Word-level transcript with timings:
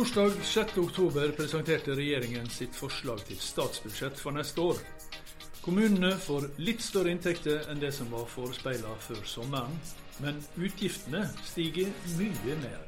Torsdag 0.00 0.28
6.10 0.28 1.32
presenterte 1.36 1.92
regjeringen 1.92 2.46
sitt 2.48 2.72
forslag 2.72 3.18
til 3.28 3.36
statsbudsjett 3.36 4.16
for 4.16 4.32
neste 4.32 4.62
år. 4.64 4.78
Kommunene 5.60 6.14
får 6.16 6.46
litt 6.64 6.80
større 6.80 7.12
inntekter 7.12 7.68
enn 7.68 7.82
det 7.82 7.90
som 7.92 8.08
var 8.08 8.24
forespeila 8.32 8.94
før 9.04 9.20
sommeren, 9.28 9.76
men 10.24 10.40
utgiftene 10.56 11.26
stiger 11.44 11.92
mye 12.16 12.56
mer. 12.62 12.80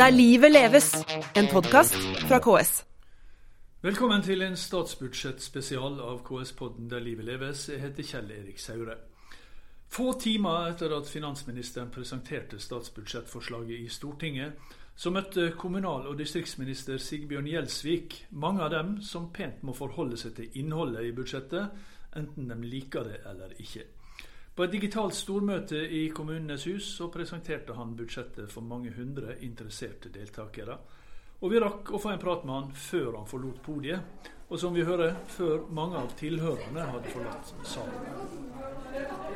Der 0.00 0.16
livet 0.16 0.56
leves, 0.56 0.90
en 1.36 1.52
podkast 1.52 2.00
fra 2.24 2.40
KS. 2.40 2.74
Velkommen 3.84 4.24
til 4.24 4.48
en 4.48 4.56
statsbudsjettspesial 4.56 6.00
av 6.00 6.24
KS-podden 6.24 6.88
Der 6.88 7.04
livet 7.04 7.28
leves. 7.28 7.68
Jeg 7.68 7.84
heter 7.84 8.14
Kjell 8.14 8.32
Erik 8.40 8.64
Saure. 8.64 8.96
Få 9.92 10.14
timer 10.16 10.70
etter 10.72 10.96
at 10.96 11.04
finansministeren 11.04 11.92
presenterte 11.92 12.56
statsbudsjettforslaget 12.56 13.76
i 13.76 13.90
Stortinget, 13.92 14.56
så 14.96 15.10
møtte 15.10 15.52
kommunal- 15.58 16.06
og 16.06 16.18
distriktsminister 16.18 17.00
Sigbjørn 17.00 17.48
Gjelsvik 17.48 18.18
mange 18.30 18.62
av 18.62 18.70
dem 18.70 19.00
som 19.02 19.30
pent 19.32 19.62
må 19.62 19.74
forholde 19.74 20.16
seg 20.20 20.36
til 20.36 20.60
innholdet 20.60 21.08
i 21.08 21.14
budsjettet, 21.16 21.70
enten 22.16 22.48
de 22.48 22.58
liker 22.60 23.08
det 23.08 23.20
eller 23.26 23.54
ikke. 23.62 23.86
På 24.54 24.66
et 24.66 24.72
digitalt 24.74 25.14
stormøte 25.16 25.78
i 25.80 26.10
Kommunenes 26.12 26.66
hus 26.68 26.90
så 26.98 27.08
presenterte 27.08 27.72
han 27.72 27.96
budsjettet 27.96 28.52
for 28.52 28.60
mange 28.60 28.92
hundre 28.92 29.38
interesserte 29.40 30.12
deltakere. 30.12 30.76
Og 31.40 31.50
vi 31.50 31.62
rakk 31.62 31.88
å 31.90 31.98
få 31.98 32.12
en 32.12 32.20
prat 32.20 32.44
med 32.44 32.54
han 32.54 32.68
før 32.76 33.16
han 33.16 33.26
forlot 33.26 33.62
podiet, 33.64 34.28
og 34.52 34.60
som 34.60 34.76
vi 34.76 34.84
hører, 34.84 35.16
før 35.32 35.64
mange 35.72 35.96
av 35.96 36.12
tilhørerne 36.20 36.84
hadde 36.92 37.14
forlatt 37.14 37.54
salen. 37.64 37.96
Eh, 38.92 39.32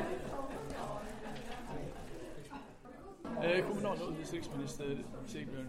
kommunal- 3.69 4.03
og 4.03 4.17
distriktsminister 4.19 4.97
Sigbjørn 5.27 5.69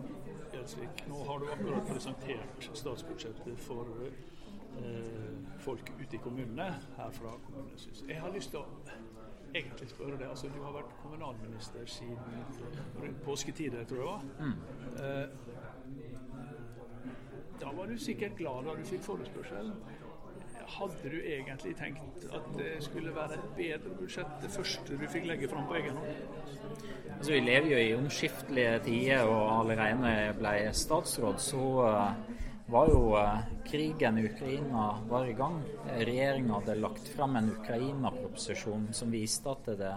Gjelsvik, 0.53 1.07
nå 1.07 1.23
har 1.23 1.37
du 1.39 1.45
akkurat 1.51 1.87
presentert 1.87 2.69
statsbudsjettet 2.73 3.59
for 3.59 3.87
eh, 4.07 5.37
folk 5.59 5.91
ute 6.01 6.15
i 6.15 6.19
kommunene 6.23 6.69
her 6.97 7.11
fra 7.11 7.35
Kommunenes 7.45 7.85
hus. 7.85 8.03
Jeg 8.07 8.21
har 8.21 8.31
lyst 8.33 8.49
til 8.49 8.59
å 8.59 8.65
egentlig 9.55 9.89
spørre 9.89 10.17
deg, 10.17 10.29
altså 10.29 10.47
Du 10.47 10.61
har 10.63 10.73
vært 10.75 10.95
kommunalminister 11.01 11.85
siden 11.85 13.17
påsketider, 13.25 13.83
tror 13.83 14.03
jeg. 14.05 14.19
Mm. 14.39 14.53
Eh, 15.03 15.27
da 17.61 17.71
var 17.73 17.85
du 17.85 17.97
sikkert 17.97 18.35
glad 18.37 18.65
da 18.65 18.75
du 18.77 18.83
fikk 18.85 19.03
forespørselen. 19.03 19.73
Hadde 20.67 21.09
du 21.09 21.17
egentlig 21.21 21.73
tenkt 21.79 22.25
at 22.35 22.47
det 22.57 22.73
skulle 22.83 23.13
være 23.15 23.37
et 23.37 23.45
bedre 23.55 23.93
budsjett 23.97 24.33
det 24.43 24.49
første 24.51 24.97
du 24.99 25.05
fikk 25.09 25.27
legge 25.29 25.47
fram 25.51 25.67
på 25.69 25.77
egen 25.79 25.95
hånd? 25.95 26.17
Altså, 27.17 27.31
vi 27.31 27.39
lever 27.45 27.69
jo 27.71 27.77
i 27.79 27.95
omskiftelige 27.95 28.73
tider, 28.85 29.23
og 29.31 29.53
allerede 29.61 30.11
jeg 30.11 30.35
ble 30.37 30.51
statsråd, 30.75 31.39
så 31.41 31.63
uh, 31.87 32.43
var 32.69 32.91
jo 32.91 33.01
uh, 33.15 33.47
krigen 33.65 34.19
i 34.19 34.27
Ukraina 34.27 34.89
var 35.09 35.25
i 35.25 35.37
gang. 35.39 35.61
Regjeringa 35.87 36.59
hadde 36.59 36.79
lagt 36.83 37.09
fram 37.15 37.39
en 37.39 37.53
Ukraina-proposisjon 37.55 38.89
som 38.93 39.13
viste 39.15 39.55
at 39.55 39.71
det 39.79 39.93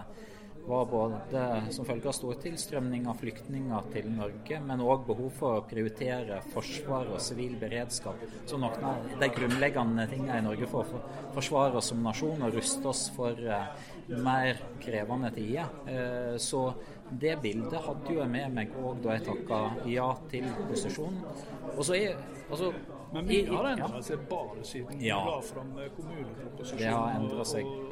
var 0.67 0.85
både 0.85 1.43
som 1.73 1.85
følge 1.85 2.09
av 2.09 2.15
stor 2.15 2.37
tilstrømning 2.41 3.07
av 3.09 3.19
flyktninger 3.21 3.87
til 3.93 4.09
Norge, 4.13 4.59
men 4.65 4.83
òg 4.85 5.05
behov 5.07 5.31
for 5.39 5.59
å 5.59 5.65
prioritere 5.67 6.41
forsvar 6.53 7.09
og 7.11 7.21
sivil 7.23 7.57
beredskap 7.61 8.21
som 8.49 8.63
noen 8.63 8.85
av 8.91 9.09
de 9.21 9.31
grunnleggende 9.35 10.07
tingene 10.11 10.39
i 10.39 10.45
Norge 10.45 10.69
for 10.71 10.85
å 10.85 11.01
forsvare 11.35 11.81
oss 11.81 11.91
som 11.91 12.03
nasjon 12.05 12.45
og 12.45 12.55
ruste 12.55 12.87
oss 12.91 13.07
for 13.15 13.37
uh, 13.47 13.67
mer 14.21 14.61
krevende 14.83 15.33
tider. 15.35 15.69
Uh, 15.87 16.37
så 16.41 16.67
det 17.11 17.35
bildet 17.43 17.81
hadde 17.83 18.13
jo 18.13 18.21
jeg 18.21 18.31
med 18.31 18.55
meg 18.55 18.75
òg 18.79 19.01
da 19.03 19.17
jeg 19.17 19.27
takka 19.27 19.61
ja 19.91 20.07
til 20.31 20.47
posisjonen. 20.69 21.23
Og 21.75 21.83
så 21.87 21.97
er 21.97 22.19
altså, 22.49 22.71
men 23.11 23.27
mye 23.27 23.47
har 23.49 23.73
endra 23.73 23.99
seg 24.05 24.21
bare 24.29 24.63
siden 24.67 25.01
ja. 25.03 25.17
du 25.19 25.33
la 25.33 25.39
fram 25.43 25.73
kommuneproposisjonen 25.97 26.79
det 26.79 26.93
har 26.93 27.17
endret 27.17 27.49
seg. 27.49 27.67
og, 27.67 27.90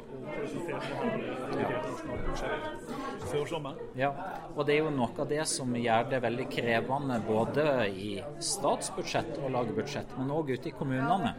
ja. 3.96 4.10
og 4.56 4.66
det 4.66 4.74
er 4.74 4.80
jo 4.80 4.92
noe 4.94 5.10
av 5.22 5.28
det 5.30 5.44
som 5.48 5.72
gjør 5.76 6.10
det 6.10 6.20
veldig 6.24 6.46
krevende 6.52 7.18
både 7.26 7.66
i 7.88 8.12
statsbudsjett 8.50 9.38
og 9.40 9.54
lagbudsjett, 9.56 10.16
men 10.18 10.34
òg 10.34 10.54
ute 10.56 10.70
i 10.70 10.76
kommunene. 10.76 11.34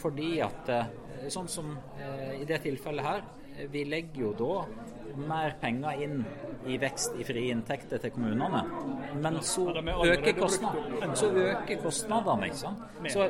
Fordi 0.00 0.30
at 0.44 0.70
sånn 1.32 1.50
som 1.50 1.74
i 2.38 2.46
det 2.48 2.62
tilfellet 2.64 3.04
her, 3.04 3.26
vi 3.68 3.84
legger 3.84 4.22
jo 4.22 4.32
da 4.38 4.54
mer 5.16 5.56
penger 5.60 6.02
inn 6.04 6.22
i 6.66 6.76
vekst 6.80 7.16
i 7.18 7.24
frie 7.26 7.52
inntekter 7.54 8.00
til 8.02 8.12
kommunene. 8.14 8.62
Men 9.22 9.38
så 9.44 9.66
øker 9.72 10.36
kostnadene. 10.38 11.16
Så 11.16 11.30
øker 11.30 11.82
kostnadene, 11.82 12.50
ikke 12.50 12.60
sant. 12.60 12.84
Så, 13.08 13.28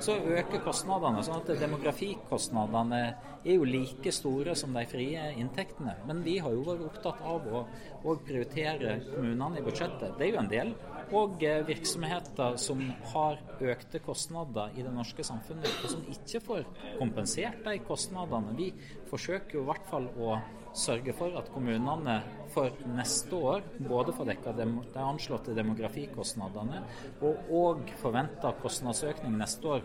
så 0.00 0.16
øker 0.16 0.64
kostnadene. 0.64 1.24
sånn 1.24 1.42
at 1.42 1.52
demografikostnadene 1.60 3.02
er 3.44 3.56
jo 3.56 3.66
like 3.68 4.12
store 4.12 4.54
som 4.58 4.74
de 4.76 4.84
frie 4.90 5.24
inntektene. 5.40 5.94
Men 6.08 6.22
vi 6.24 6.38
har 6.42 6.52
jo 6.54 6.64
vært 6.66 6.86
opptatt 6.90 7.22
av 7.24 7.48
å, 7.48 7.64
å 8.04 8.16
prioritere 8.26 8.98
kommunene 9.08 9.60
i 9.60 9.64
budsjettet. 9.64 10.16
Det 10.18 10.26
er 10.26 10.32
jo 10.34 10.40
en 10.42 10.50
del. 10.50 10.72
Og 11.16 11.42
virksomheter 11.66 12.56
som 12.60 12.82
har 13.14 13.40
økte 13.72 13.98
kostnader 14.04 14.76
i 14.78 14.84
det 14.86 14.92
norske 14.94 15.24
samfunnet, 15.26 15.72
og 15.82 15.94
som 15.96 16.06
ikke 16.12 16.42
får 16.44 16.68
kompensert 17.00 17.64
de 17.66 17.76
kostnadene. 17.86 18.54
Vi 18.58 18.70
forsøker 19.10 19.58
jo 19.58 19.64
i 19.64 19.70
hvert 19.72 19.88
fall 19.90 20.06
å 20.20 20.38
sørge 20.76 21.14
for 21.18 21.34
at 21.38 21.48
kommunene 21.50 22.20
for 22.54 22.74
neste 22.94 23.34
år 23.34 23.64
både 23.88 24.14
får 24.14 24.28
dekka 24.30 24.52
de 24.58 24.68
anslåtte 25.02 25.54
demografikostnadene 25.56 26.84
og 27.26 27.50
òg 27.60 27.90
forventa 27.98 28.52
kostnadsøkning 28.62 29.34
neste 29.38 29.74
år. 29.78 29.82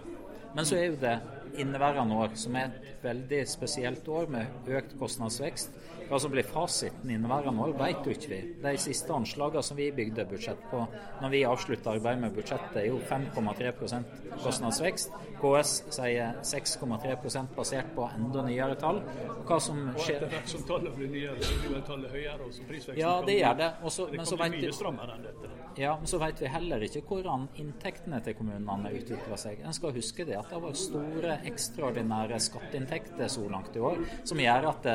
Men 0.56 0.68
så 0.68 0.78
er 0.78 0.86
jo 0.92 1.00
det 1.02 1.16
inneværende 1.62 2.16
år, 2.16 2.36
som 2.40 2.56
er 2.60 2.72
et 2.72 3.04
veldig 3.04 3.42
spesielt 3.50 4.08
år 4.08 4.30
med 4.32 4.72
økt 4.78 4.96
kostnadsvekst. 5.00 5.76
Hva 6.10 6.20
som 6.22 6.32
blir 6.34 6.46
fasiten 6.46 7.10
inneværende 7.10 7.64
år, 7.66 7.74
vet 7.80 8.06
jo 8.06 8.14
ikke 8.14 8.32
vi. 8.32 8.40
De 8.62 8.74
siste 8.82 9.14
anslagene 9.14 9.64
som 9.66 9.78
vi 9.78 9.88
bygde 9.96 10.28
budsjett 10.30 10.62
på 10.70 10.84
når 11.22 11.34
vi 11.34 11.42
avslutta 11.50 11.96
arbeidet 11.96 12.22
med 12.22 12.36
budsjettet, 12.36 12.78
er 12.84 12.88
jo 12.92 13.00
5,3% 13.10 14.38
kostnadsvekst. 14.44 15.18
KS 15.42 15.74
sier 15.98 16.38
6,3% 16.46 17.56
basert 17.58 17.92
på 17.98 18.08
enda 18.16 18.46
nyere 18.46 18.78
tall. 18.82 19.02
Hva 19.46 19.60
som 19.62 19.82
skjer 19.98 20.22
Etter 20.22 20.32
hvert 20.32 20.54
som 20.54 20.64
tallet 20.70 20.96
blir 20.96 21.12
nyere, 21.12 21.42
så 21.42 21.60
blir 21.66 21.84
tallet 21.90 22.14
høyere. 22.14 22.40
og 22.46 22.70
prisveksten 22.70 23.02
Ja, 23.02 23.18
det 23.26 23.40
gjør 23.40 23.60
det. 23.64 23.72
Også, 23.84 24.10
det 24.14 24.52
mye 24.56 24.74
strammere 24.74 25.18
enn 25.18 25.26
dette. 25.26 25.54
Ja, 25.76 25.98
men 26.00 26.08
så 26.08 26.22
vet 26.22 26.40
vi 26.40 26.48
heller 26.48 26.84
ikke 26.88 27.02
hvordan 27.10 27.50
inntektene 27.60 28.22
til 28.24 28.38
kommunene 28.38 28.94
utvikler 28.96 29.40
seg. 29.40 29.60
En 29.66 29.76
skal 29.76 29.92
huske 29.96 30.24
det 30.24 30.38
at 30.40 30.48
det 30.48 30.56
har 30.56 30.64
vært 30.64 30.80
store 30.80 31.38
ekstraordinære 31.52 32.40
skatteinntekter 32.40 33.28
så 33.32 33.44
langt 33.52 33.76
i 33.76 33.84
år, 33.84 34.00
som 34.24 34.40
gjør 34.40 34.70
at 34.72 34.88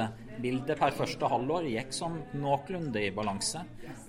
bildet 0.42 0.78
per 0.80 0.94
første 0.96 1.28
halvår 1.30 1.68
gikk 1.70 1.94
sånn 1.94 2.18
noenlunde 2.40 3.02
i 3.06 3.12
balanse. 3.14 3.62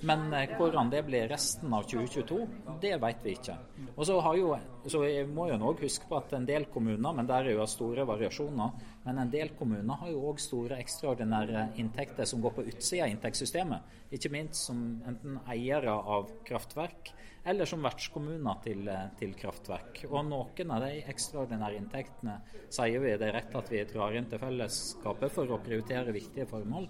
Men 0.07 0.29
hvordan 0.57 0.89
det 0.91 1.03
blir 1.07 1.27
resten 1.29 1.73
av 1.75 1.85
2022, 1.89 2.39
det 2.81 2.95
vet 3.01 3.25
vi 3.25 3.35
ikke. 3.37 3.57
Og 3.95 4.05
så, 4.07 4.17
har 4.25 4.37
jo, 4.39 4.53
så 4.89 5.03
må 5.29 5.47
jo 5.51 5.59
òg 5.69 5.83
huske 5.85 6.09
på 6.09 6.17
at 6.17 6.33
en 6.37 6.47
del 6.47 6.65
kommuner, 6.73 7.13
men 7.13 7.29
der 7.29 7.51
er 7.51 7.57
jo 7.57 7.67
store 7.69 8.05
variasjoner, 8.09 8.87
men 9.05 9.17
en 9.17 9.31
del 9.33 9.53
kommuner 9.57 9.97
har 9.97 10.11
jo 10.11 10.21
òg 10.29 10.39
store 10.41 10.77
ekstraordinære 10.83 11.71
inntekter 11.81 12.27
som 12.29 12.41
går 12.43 12.53
på 12.57 12.65
utsida 12.69 13.07
av 13.07 13.15
inntektssystemet. 13.15 13.97
Ikke 14.13 14.29
minst 14.33 14.67
som 14.67 15.01
enten 15.09 15.39
eiere 15.49 15.95
av 15.95 16.29
kraftverk 16.45 17.13
eller 17.49 17.65
som 17.65 17.81
vertskommuner 17.81 18.59
til, 18.61 18.89
til, 19.17 19.31
kraftverk. 19.37 20.03
Og 20.11 20.27
noen 20.27 20.73
av 20.75 20.85
de 20.85 20.99
ekstraordinære 21.09 21.79
inntektene 21.79 22.37
sier 22.69 23.01
vi 23.01 23.15
det 23.17 23.31
er 23.31 23.39
rett 23.39 23.57
at 23.57 23.71
vi 23.73 23.81
drar 23.89 24.13
inn 24.17 24.29
til 24.29 24.41
fellesskapet 24.41 25.33
for 25.33 25.49
å 25.49 25.61
prioritere 25.63 26.13
viktige 26.13 26.45
formål. 26.51 26.85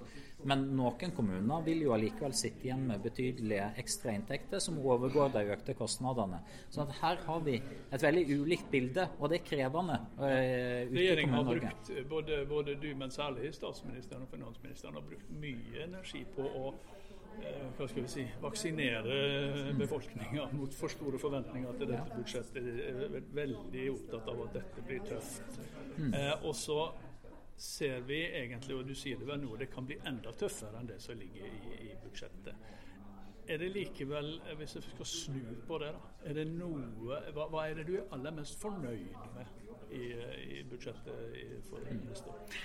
Men 0.50 0.64
noen 0.78 1.14
kommuner 1.16 1.66
vil 1.66 1.84
jo 1.86 1.94
allikevel 1.96 2.34
sitte 2.38 2.68
igjen 2.68 2.88
med 2.90 3.04
betydelige 3.04 3.68
ekstrainntekter 3.82 4.64
som 4.64 4.80
overgår 4.82 5.34
de 5.36 5.44
økte 5.56 5.76
kostnadene. 5.78 6.42
Så 6.74 6.88
her 7.02 7.22
har 7.28 7.44
vi 7.46 7.60
et 7.60 8.02
veldig 8.04 8.26
ulikt 8.40 8.72
bilde, 8.72 9.08
og 9.20 9.32
det 9.32 9.42
er 9.42 9.46
krevende. 9.52 10.00
Uh, 10.18 10.26
Regjeringen 10.94 11.38
har 11.38 11.46
brukt, 11.52 11.94
både, 12.10 12.42
både, 12.50 12.78
du, 12.82 12.90
men 12.98 13.14
særlig 13.14 13.54
statsministeren 13.56 14.26
og 14.26 14.34
finansministeren, 14.34 14.98
har 14.98 15.06
brukt 15.06 15.38
mye 15.42 15.86
energi 15.86 16.26
på 16.36 16.48
å 16.48 16.74
Eh, 17.42 17.68
hva 17.78 17.88
skal 17.88 18.04
vi 18.04 18.10
si, 18.12 18.24
vaksinere 18.42 19.74
befolkninga 19.80 20.50
mot 20.58 20.74
for 20.76 20.92
store 20.94 21.20
forventninger 21.22 21.78
til 21.80 21.94
dette 21.94 22.18
budsjettet. 22.18 22.68
er 22.88 23.24
veldig 23.38 23.86
opptatt 23.94 24.28
av 24.34 24.42
at 24.46 24.58
dette 24.60 24.84
blir 24.88 25.00
tøft. 25.08 25.62
Mm. 25.98 26.14
Eh, 26.14 26.46
og 26.46 26.56
så 26.56 26.92
ser 27.62 28.00
vi 28.02 28.24
egentlig, 28.25 28.75
og 28.75 28.88
du 28.90 28.96
sier 28.98 29.19
det 29.22 29.28
vel 29.30 29.42
nå, 29.44 29.56
det 29.60 29.69
kan 29.69 29.86
bli 29.86 30.00
enda 30.10 30.34
tøffere 30.34 30.80
enn 30.80 30.88
det 30.90 30.98
som 31.04 31.18
ligger 31.19 31.46
i, 31.46 31.75
i 31.92 31.98
budsjettet. 32.02 32.69
Er 33.52 33.60
det 33.62 33.69
likevel, 33.75 34.31
hvis 34.58 34.75
jeg 34.78 34.86
skal 34.86 35.10
snu 35.10 35.44
på 35.68 35.78
det, 35.81 35.92
da, 35.94 36.10
er 36.30 36.38
det 36.40 36.46
noe, 36.50 36.81
hva, 37.36 37.48
hva 37.52 37.66
er 37.68 37.78
det 37.78 37.86
du 37.90 37.96
er 38.00 38.13
aller 38.16 38.34
mest 38.34 38.58
fornøyd 38.62 39.13
med 39.36 39.92
i, 39.94 40.04
i 40.58 40.63
budsjettet 40.72 41.68
for 41.68 41.86
neste 42.00 42.34
år? 42.34 42.62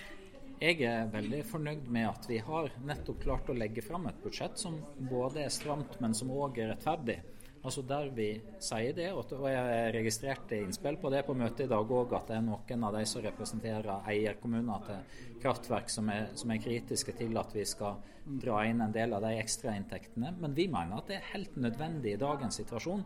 Jeg 0.56 0.81
er 0.88 1.10
veldig 1.12 1.42
fornøyd 1.44 1.88
med 1.92 2.08
at 2.08 2.28
vi 2.31 2.38
har 2.40 2.72
nettopp 2.88 3.20
klart 3.26 3.50
å 3.52 3.56
legge 3.56 3.84
fram 3.84 4.08
et 4.08 4.22
budsjett 4.25 4.56
som 4.56 4.78
både 5.10 5.42
er 5.44 5.52
stramt, 5.52 5.99
men 6.00 6.16
som 6.16 6.32
òg 6.32 6.62
er 6.62 6.72
rettferdig. 6.72 7.19
Altså 7.66 7.82
Der 7.82 8.10
vi 8.14 8.28
sier 8.62 8.92
det, 8.94 9.08
og 9.10 9.32
jeg 9.50 9.94
registrerte 9.96 10.60
innspill 10.62 11.00
på 11.02 11.10
det 11.10 11.24
på 11.26 11.34
møtet 11.34 11.64
i 11.64 11.70
dag 11.72 11.94
òg, 11.96 12.12
at 12.14 12.28
det 12.30 12.36
er 12.36 12.44
noen 12.46 12.84
av 12.86 12.94
de 12.94 13.00
som 13.10 13.24
representerer 13.24 14.06
eierkommuner 14.06 14.84
til 14.86 15.24
kraftverk 15.42 15.90
som 15.90 16.12
er, 16.14 16.28
som 16.38 16.52
er, 16.54 16.60
kritiske 16.62 17.16
til 17.18 17.34
at 17.40 17.50
vi 17.56 17.64
skal 17.66 17.98
dra 18.44 18.60
inn 18.70 18.84
en 18.84 18.94
del 18.94 19.16
av 19.18 19.26
de 19.26 19.34
ekstrainntektene. 19.40 20.36
Men 20.38 20.54
vi 20.54 20.68
mener 20.70 21.00
at 21.00 21.10
det 21.10 21.18
er 21.18 21.32
helt 21.32 21.58
nødvendig 21.58 22.14
i 22.14 22.22
dagens 22.22 22.60
situasjon. 22.62 23.02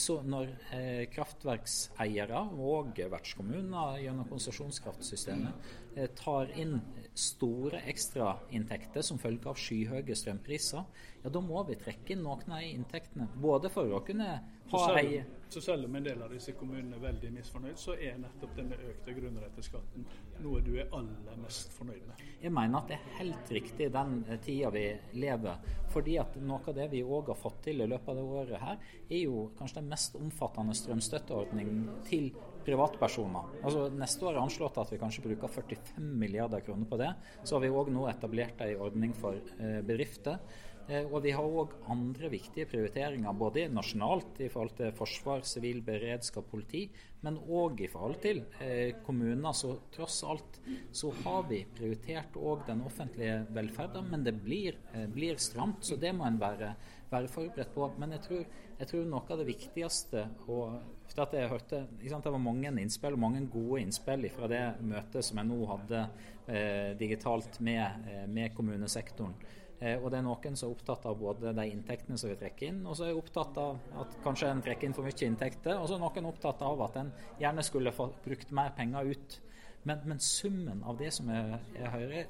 Så 0.00 0.20
når 0.24 0.52
eh, 0.72 1.02
kraftverkseiere 1.12 2.38
og 2.56 2.96
vertskommuner 2.96 3.98
gjennom 4.00 4.28
konsesjonskraftsystemet 4.30 5.68
eh, 5.96 6.08
tar 6.16 6.52
inn 6.56 6.78
store 7.16 7.82
ekstrainntekter 7.90 9.04
som 9.04 9.20
følge 9.20 9.50
av 9.50 9.60
skyhøye 9.60 10.16
strømpriser, 10.16 10.86
ja, 11.22 11.32
da 11.32 11.42
må 11.44 11.60
vi 11.68 11.76
trekke 11.80 12.14
inn 12.14 12.24
noen 12.24 12.56
av 12.56 12.64
inntektene. 12.64 13.28
Både 13.36 13.72
for 13.72 13.92
å 13.92 14.00
kunne 14.06 14.30
ha 14.72 14.84
ei 14.96 15.20
Så 15.48 15.60
selv 15.62 15.86
om 15.86 15.94
en 15.94 16.04
del 16.04 16.22
av 16.22 16.32
disse 16.34 16.52
kommunene 16.58 16.96
er 16.98 17.02
veldig 17.04 17.30
misfornøyd, 17.36 17.76
så 17.78 17.94
er 17.94 18.18
nettopp 18.18 18.56
denne 18.56 18.78
økte 18.90 19.14
grunnretteskatten 19.14 20.06
noe 20.42 20.62
du 20.64 20.72
er 20.74 20.90
aller 20.96 21.38
mest 21.40 21.70
fornøyd 21.76 22.02
med? 22.08 22.24
Jeg 22.42 22.52
mener 22.54 22.80
at 22.80 22.90
det 22.90 22.98
er 22.98 23.14
helt 23.20 23.52
riktig 23.54 23.88
den 23.94 24.18
eh, 24.26 24.40
tida 24.42 24.72
vi 24.74 24.86
lever. 25.22 25.62
fordi 25.96 26.18
at 26.20 26.34
noe 26.42 26.60
av 26.66 26.74
det 26.76 26.90
vi 26.92 27.00
òg 27.02 27.30
har 27.30 27.38
fått 27.40 27.62
til 27.64 27.80
i 27.80 27.86
løpet 27.88 28.10
av 28.12 28.18
det 28.18 28.24
året 28.40 28.60
her, 28.60 28.82
er 29.08 29.22
jo 29.22 29.46
kanskje 29.56 29.80
den 29.80 29.88
mest 29.94 30.18
omfattende 30.18 30.74
strømstøtteordningen 30.76 31.86
til 32.04 32.28
privatpersoner. 32.66 33.56
Altså 33.62 33.86
Neste 33.94 34.26
år 34.26 34.34
er 34.34 34.42
anslått 34.42 34.78
at 34.82 34.92
vi 34.92 35.00
kanskje 35.00 35.24
bruker 35.28 35.52
45 35.54 36.10
milliarder 36.20 36.64
kroner 36.66 36.90
på 36.90 36.98
det. 37.00 37.12
Så 37.44 37.56
har 37.56 37.64
vi 37.64 37.70
òg 37.72 37.92
nå 37.94 38.08
etablert 38.10 38.60
en 38.66 38.82
ordning 38.88 39.14
for 39.16 39.38
eh, 39.38 39.78
bedrifter. 39.86 40.42
Eh, 40.86 41.02
og 41.10 41.24
vi 41.24 41.32
har 41.34 41.42
òg 41.42 41.72
andre 41.90 42.28
viktige 42.30 42.68
prioriteringer, 42.70 43.34
både 43.34 43.66
nasjonalt 43.74 44.38
i 44.44 44.50
forhold 44.52 44.76
til 44.78 44.92
forsvar, 44.94 45.42
sivil 45.42 45.80
beredskap, 45.86 46.46
politi, 46.50 46.84
men 47.26 47.40
òg 47.42 47.82
i 47.82 47.88
forhold 47.90 48.20
til 48.22 48.44
eh, 48.62 49.00
kommuner. 49.06 49.50
Så 49.56 49.72
tross 49.94 50.20
alt 50.26 50.60
så 50.94 51.10
har 51.24 51.48
vi 51.50 51.64
prioritert 51.74 52.38
òg 52.38 52.68
den 52.68 52.84
offentlige 52.86 53.40
velferden, 53.56 54.06
men 54.12 54.22
det 54.26 54.36
blir, 54.44 54.78
eh, 54.92 55.08
blir, 55.10 55.42
stramt. 55.42 55.82
Så 55.82 55.98
det 55.98 56.14
må 56.14 56.28
en 56.28 56.38
være, 56.38 56.76
være 57.10 57.32
forberedt 57.34 57.74
på. 57.74 57.90
Men 57.98 58.14
jeg 58.14 58.24
tror, 58.28 58.46
jeg 58.78 58.92
tror, 58.92 59.10
noe 59.10 59.26
av 59.26 59.42
det 59.42 59.50
viktigste 59.50 60.28
og 60.46 60.78
for 61.06 61.22
at 61.22 61.34
jeg 61.34 61.50
hørte, 61.50 61.84
sant, 62.10 62.24
Det 62.24 62.32
var 62.34 62.42
mange 62.42 62.70
innspill 62.82 63.14
og 63.14 63.22
mange 63.22 63.42
gode 63.50 63.80
innspill 63.80 64.26
fra 64.30 64.48
det 64.50 64.64
møtet 64.82 65.24
som 65.24 65.38
jeg 65.38 65.48
nå 65.48 65.58
hadde 65.70 66.08
eh, 66.46 66.90
digitalt 66.98 67.58
med, 67.58 68.10
med 68.28 68.54
kommunesektoren. 68.54 69.34
Eh, 69.80 69.98
og 70.00 70.08
det 70.12 70.20
er 70.20 70.24
noen 70.24 70.56
som 70.56 70.70
er 70.70 70.76
opptatt 70.76 71.04
av 71.08 71.18
både 71.20 71.52
de 71.56 71.66
inntektene 71.68 72.16
som 72.20 72.30
vi 72.30 72.38
trekker 72.40 72.70
inn, 72.70 72.78
og 72.86 72.96
så 72.96 73.06
er 73.06 73.12
jeg 73.12 73.20
opptatt 73.20 73.58
av 73.60 74.00
at 74.02 74.16
kanskje 74.24 74.48
en 74.52 74.62
trekker 74.64 74.88
inn 74.88 74.96
for 74.96 75.04
mye 75.04 75.28
inntekter. 75.28 75.76
Og 75.76 75.90
så 75.90 75.98
er 75.98 76.04
noen 76.04 76.30
opptatt 76.30 76.64
av 76.64 76.86
at 76.86 76.96
en 77.02 77.12
gjerne 77.42 77.66
skulle 77.66 77.94
få 77.96 78.08
brukt 78.24 78.54
mer 78.56 78.72
penger 78.78 79.12
ut. 79.12 79.38
Men, 79.86 80.02
men 80.08 80.22
summen 80.22 80.82
av 80.82 80.96
det 80.98 81.12
som 81.14 81.28
jeg, 81.30 81.60
jeg 81.76 82.26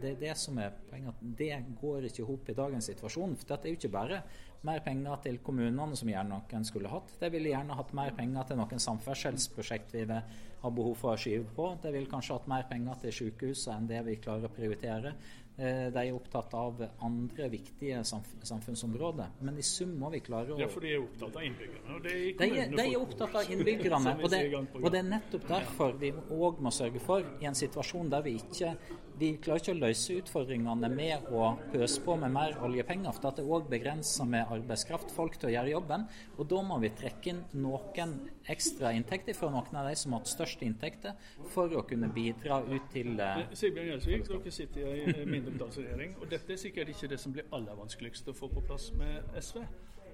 det 0.00 0.10
er 0.10 0.18
det 0.20 0.34
som 0.38 0.58
er 0.60 0.74
poenget. 0.90 1.14
At 1.14 1.38
det 1.38 1.54
går 1.80 2.08
ikke 2.08 2.22
i 2.22 2.28
hop 2.28 2.50
i 2.50 2.56
dagens 2.56 2.90
situasjon. 2.90 3.34
For 3.38 3.48
det 3.50 3.58
er 3.58 3.74
jo 3.74 3.78
ikke 3.78 3.94
bare 3.94 4.20
mer 4.66 4.82
penger 4.84 5.22
til 5.24 5.38
kommunene, 5.44 5.96
som 5.96 6.10
gjerne 6.10 6.34
noen 6.34 6.66
skulle 6.66 6.92
hatt. 6.92 7.14
De 7.20 7.30
ville 7.32 7.52
gjerne 7.52 7.78
hatt 7.78 7.94
mer 7.96 8.14
penger 8.18 8.48
til 8.48 8.60
noen 8.60 8.84
samferdselsprosjekt 8.84 9.94
vi 9.96 10.04
vil 10.10 10.38
ha 10.62 10.72
behov 10.74 10.96
for 10.98 11.14
å 11.14 11.20
skyve 11.20 11.48
på. 11.56 11.70
De 11.82 11.92
ville 11.94 12.10
kanskje 12.10 12.38
hatt 12.38 12.50
mer 12.50 12.66
penger 12.70 12.98
til 13.04 13.16
sykehusene 13.20 13.78
enn 13.78 13.90
det 13.90 14.02
vi 14.08 14.18
klarer 14.22 14.50
å 14.50 14.54
prioritere. 14.54 15.14
Eh, 15.58 15.88
de 15.90 16.02
er 16.06 16.14
opptatt 16.14 16.52
av 16.54 16.84
andre 17.02 17.48
viktige 17.50 18.04
samfunnsområder. 18.06 19.32
Men 19.42 19.56
i 19.58 19.64
sum 19.66 19.96
må 19.98 20.12
vi 20.12 20.20
klare 20.22 20.54
å 20.54 20.58
Ja, 20.60 20.68
for 20.70 20.86
de 20.86 20.92
er 20.94 21.00
opptatt 21.02 21.34
av 21.34 21.46
innbyggerne. 21.48 21.96
De, 22.04 22.12
er, 22.46 22.70
de, 22.70 22.84
er 22.84 23.00
opptatt 23.00 23.34
av 23.40 23.50
innbyggerne. 23.50 24.12
og, 24.22 24.30
det, 24.30 24.42
og 24.78 24.86
det 24.94 25.00
er 25.00 25.08
nettopp 25.08 25.48
derfor 25.48 25.98
vi 25.98 26.12
òg 26.14 26.62
må 26.62 26.70
sørge 26.70 27.02
for, 27.02 27.26
i 27.42 27.50
en 27.50 27.58
situasjon 27.58 28.12
der 28.14 28.22
vi 28.22 28.36
ikke 28.38 28.76
vi 29.18 29.30
klarer 29.42 29.62
ikke 29.62 29.74
å 29.74 29.78
løse 29.80 30.16
utfordringene 30.20 30.88
med 30.92 31.28
å 31.34 31.50
pøse 31.72 32.02
på 32.04 32.14
med 32.20 32.32
mer 32.34 32.56
oljepenger. 32.64 33.14
For 33.14 33.34
det 33.34 33.42
er 33.42 33.50
òg 33.56 33.66
begrensa 33.70 34.26
med 34.28 34.50
arbeidskraft, 34.54 35.12
folk 35.14 35.38
til 35.40 35.50
å 35.50 35.52
gjøre 35.56 35.72
jobben. 35.72 36.06
Og 36.36 36.48
da 36.50 36.60
må 36.66 36.78
vi 36.82 36.92
trekke 36.98 37.32
inn 37.32 37.42
noen 37.58 38.14
ekstra 38.48 38.92
inntekter 38.96 39.36
fra 39.36 39.50
noen 39.52 39.80
av 39.80 39.88
de 39.88 39.96
som 39.98 40.14
har 40.14 40.22
hatt 40.22 40.30
størst 40.30 40.62
inntekter, 40.66 41.18
for 41.52 41.74
å 41.74 41.84
kunne 41.88 42.10
bidra 42.14 42.60
ut 42.68 42.88
til 42.94 43.18
eh, 43.24 43.42
Sigbjørn 43.58 43.92
Gjelsvik, 43.92 44.24
dere 44.30 44.54
sitter 44.54 44.88
i 44.94 45.04
en 45.10 45.30
mindretallsregjering, 45.34 46.16
og 46.22 46.30
dette 46.32 46.54
er 46.54 46.62
sikkert 46.62 46.94
ikke 46.94 47.10
det 47.12 47.20
som 47.20 47.34
blir 47.34 47.48
aller 47.54 47.78
vanskeligst 47.78 48.30
å 48.30 48.36
få 48.36 48.50
på 48.52 48.64
plass 48.68 48.90
med 48.98 49.26
SV. 49.40 49.60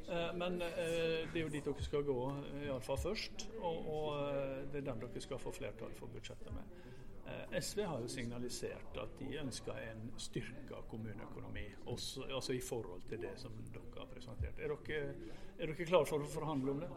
Eh, 0.04 0.32
men 0.40 0.58
eh, 0.64 1.22
det 1.28 1.38
er 1.38 1.44
jo 1.44 1.52
dit 1.52 1.68
dere 1.68 1.86
skal 1.86 2.08
gå, 2.08 2.18
iallfall 2.64 3.00
først. 3.04 3.48
Og, 3.60 3.94
og 3.98 4.72
det 4.72 4.82
er 4.82 4.90
dem 4.90 5.04
dere 5.04 5.24
skal 5.24 5.42
få 5.42 5.54
flertall 5.54 5.94
for 5.98 6.12
budsjettet 6.14 6.52
med. 6.56 6.84
Eh, 7.26 7.60
SV 7.60 7.82
har 7.82 8.00
jo 8.00 8.08
signalisert 8.08 8.98
at 9.00 9.16
de 9.18 9.30
ønsker 9.40 9.80
en 9.88 10.06
styrka 10.20 10.82
kommuneøkonomi, 10.90 11.64
også, 11.86 12.26
altså 12.28 12.52
i 12.52 12.60
forhold 12.60 13.06
til 13.08 13.22
det 13.24 13.32
som 13.40 13.54
dere 13.72 13.98
har 13.98 14.10
presentert. 14.12 14.58
Er 14.60 14.74
dere, 14.74 15.14
er 15.58 15.72
dere 15.72 15.88
klare 15.88 16.08
for 16.08 16.24
å 16.24 16.30
forhandle 16.30 16.74
om 16.74 16.82
det? 16.84 16.90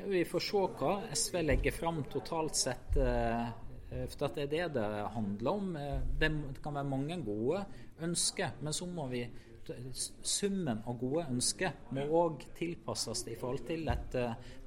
Vi 0.00 0.22
får 0.24 0.42
se 0.42 0.62
hva 0.80 0.94
SV 1.12 1.42
legger 1.44 1.76
fram 1.76 2.02
totalt 2.10 2.56
sett. 2.56 2.96
Eh, 2.96 3.50
for 3.90 4.28
Det 4.34 4.42
er 4.44 4.50
det 4.50 4.66
det 4.74 4.88
handler 5.14 5.50
om. 5.50 5.76
Eh, 5.76 6.00
det 6.18 6.30
kan 6.62 6.74
være 6.74 6.88
mange 6.88 7.22
gode 7.24 7.64
ønsker, 8.00 8.50
men 8.60 8.72
så 8.72 8.86
må 8.86 9.06
vi 9.10 9.24
summen 10.22 10.82
av 10.88 10.98
gode 11.00 11.26
ønsker 11.30 11.76
må 11.96 12.06
òg 12.22 12.44
tilpasses 12.58 13.26
i 13.30 13.36
forhold 13.40 13.66
til 13.68 13.88
et 13.92 14.16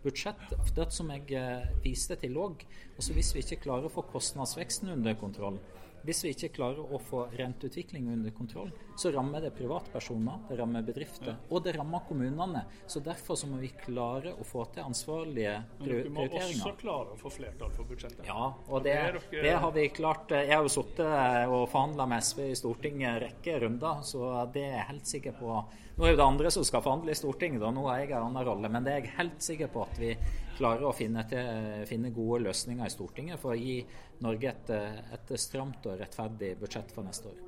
budsjett. 0.03 0.43
Det 0.75 0.89
som 0.93 1.11
jeg 1.13 1.31
eh, 1.37 1.69
viste 1.83 2.17
til 2.19 2.37
òg. 2.39 2.65
Altså 2.95 3.15
hvis 3.15 3.31
vi 3.35 3.43
ikke 3.43 3.63
klarer 3.67 3.87
å 3.87 3.93
få 3.93 4.05
kostnadsveksten 4.11 4.91
under 4.95 5.15
kontroll, 5.19 5.59
hvis 6.03 6.23
vi 6.25 6.33
ikke 6.33 6.49
klarer 6.57 6.83
å 6.83 6.99
få 6.99 7.25
renteutvikling 7.37 8.09
under 8.11 8.33
kontroll, 8.35 8.71
så 8.99 9.11
rammer 9.13 9.43
det 9.45 9.53
privatpersoner, 9.55 10.41
det 10.49 10.57
rammer 10.59 10.83
bedrifter, 10.85 11.37
og 11.49 11.63
det 11.63 11.75
rammer 11.77 12.03
kommunene. 12.07 12.65
Så 12.87 12.99
Derfor 13.03 13.35
så 13.39 13.47
må 13.51 13.57
vi 13.59 13.69
klare 13.75 14.31
å 14.39 14.45
få 14.47 14.65
til 14.71 14.85
ansvarlige 14.85 15.55
prioriteringer. 15.79 16.11
Men 16.15 16.31
dere 16.31 16.47
må 16.47 16.53
også 16.53 16.73
klare 16.79 17.15
å 17.15 17.19
få 17.19 17.31
flertall 17.33 17.73
for 17.75 17.89
budsjettet? 17.89 18.23
Ja, 18.27 18.49
og 18.67 18.83
det, 18.85 18.95
det 19.31 19.55
har 19.59 19.73
vi 19.75 19.87
klart. 19.95 20.31
Jeg 20.31 20.53
har 20.53 20.63
jo 20.63 20.71
sittet 20.71 21.51
og 21.51 21.65
forhandla 21.71 22.07
med 22.09 22.23
SV 22.23 22.43
i 22.49 22.59
Stortinget 22.59 23.09
en 23.09 23.21
rekke 23.25 23.57
runder, 23.63 24.03
så 24.07 24.31
det 24.53 24.67
er 24.67 24.77
jeg 24.77 24.89
helt 24.91 25.11
sikker 25.15 25.37
på. 25.39 25.57
Nå 25.93 26.07
er 26.07 26.15
jo 26.15 26.19
det 26.19 26.25
andre 26.25 26.51
som 26.53 26.65
skal 26.65 26.81
forhandle 26.83 27.13
i 27.13 27.17
Stortinget, 27.17 27.61
da. 27.61 27.69
nå 27.71 27.85
har 27.89 28.01
jeg 28.01 28.13
en 28.13 28.29
annen 28.29 28.47
rolle. 28.47 28.71
Men 28.71 28.85
det 28.85 28.93
er 28.93 29.03
jeg 29.03 29.15
helt 29.19 29.43
sikker 29.45 29.71
på 29.73 29.83
at 29.85 29.99
vi 30.01 30.15
klarer 30.57 30.85
å 30.87 30.93
finne, 30.95 31.23
til, 31.29 31.85
finne 31.89 32.11
gode 32.13 32.43
løsninger 32.47 32.85
i 32.85 32.93
Stortinget 32.93 33.41
for 33.41 33.55
å 33.55 33.59
gi 33.59 33.79
Norge 34.23 34.51
et, 34.53 34.71
et 35.17 35.33
stramt 35.41 35.89
og 35.89 35.99
rettferdig 35.99 36.53
budsjett 36.61 36.93
for 36.93 37.05
neste 37.07 37.31
år. 37.31 37.41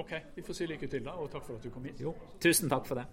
Ok, 0.00 0.12
Vi 0.36 0.42
får 0.46 0.54
si 0.54 0.66
lykke 0.70 0.88
til, 0.88 1.02
da, 1.04 1.16
og 1.18 1.30
takk 1.32 1.44
for 1.46 1.58
at 1.58 1.66
du 1.66 1.70
kom 1.74 1.84
hit. 1.88 2.00
Jo, 2.00 2.14
tusen 2.40 2.70
takk 2.70 2.86
for 2.86 3.00
det. 3.00 3.06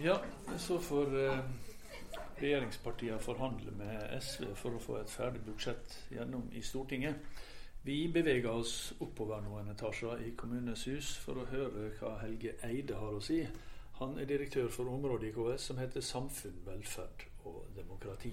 Ja, 0.00 0.16
så 0.56 0.78
får 0.80 1.16
eh, 1.20 1.40
regjeringspartiene 2.40 3.20
forhandle 3.20 3.74
med 3.76 4.14
SV 4.16 4.54
for 4.56 4.76
å 4.76 4.80
få 4.80 4.96
et 5.02 5.12
ferdig 5.12 5.42
budsjett 5.44 5.98
gjennom 6.14 6.46
i 6.56 6.62
Stortinget. 6.64 7.20
Vi 7.84 8.06
beveger 8.12 8.48
oss 8.52 8.94
oppover 9.00 9.42
noen 9.44 9.68
etasjer 9.72 10.24
i 10.24 10.32
Kommunenes 10.36 10.86
hus 10.88 11.14
for 11.20 11.40
å 11.40 11.48
høre 11.48 11.90
hva 11.98 12.14
Helge 12.22 12.56
Eide 12.64 12.96
har 12.96 13.16
å 13.16 13.22
si. 13.24 13.42
Han 14.00 14.18
er 14.18 14.24
direktør 14.24 14.68
for 14.68 14.88
området 14.88 15.28
i 15.28 15.30
KS 15.30 15.62
som 15.62 15.78
heter 15.78 16.00
Samfunn, 16.00 16.54
velferd 16.66 17.26
og 17.44 17.66
demokrati. 17.76 18.32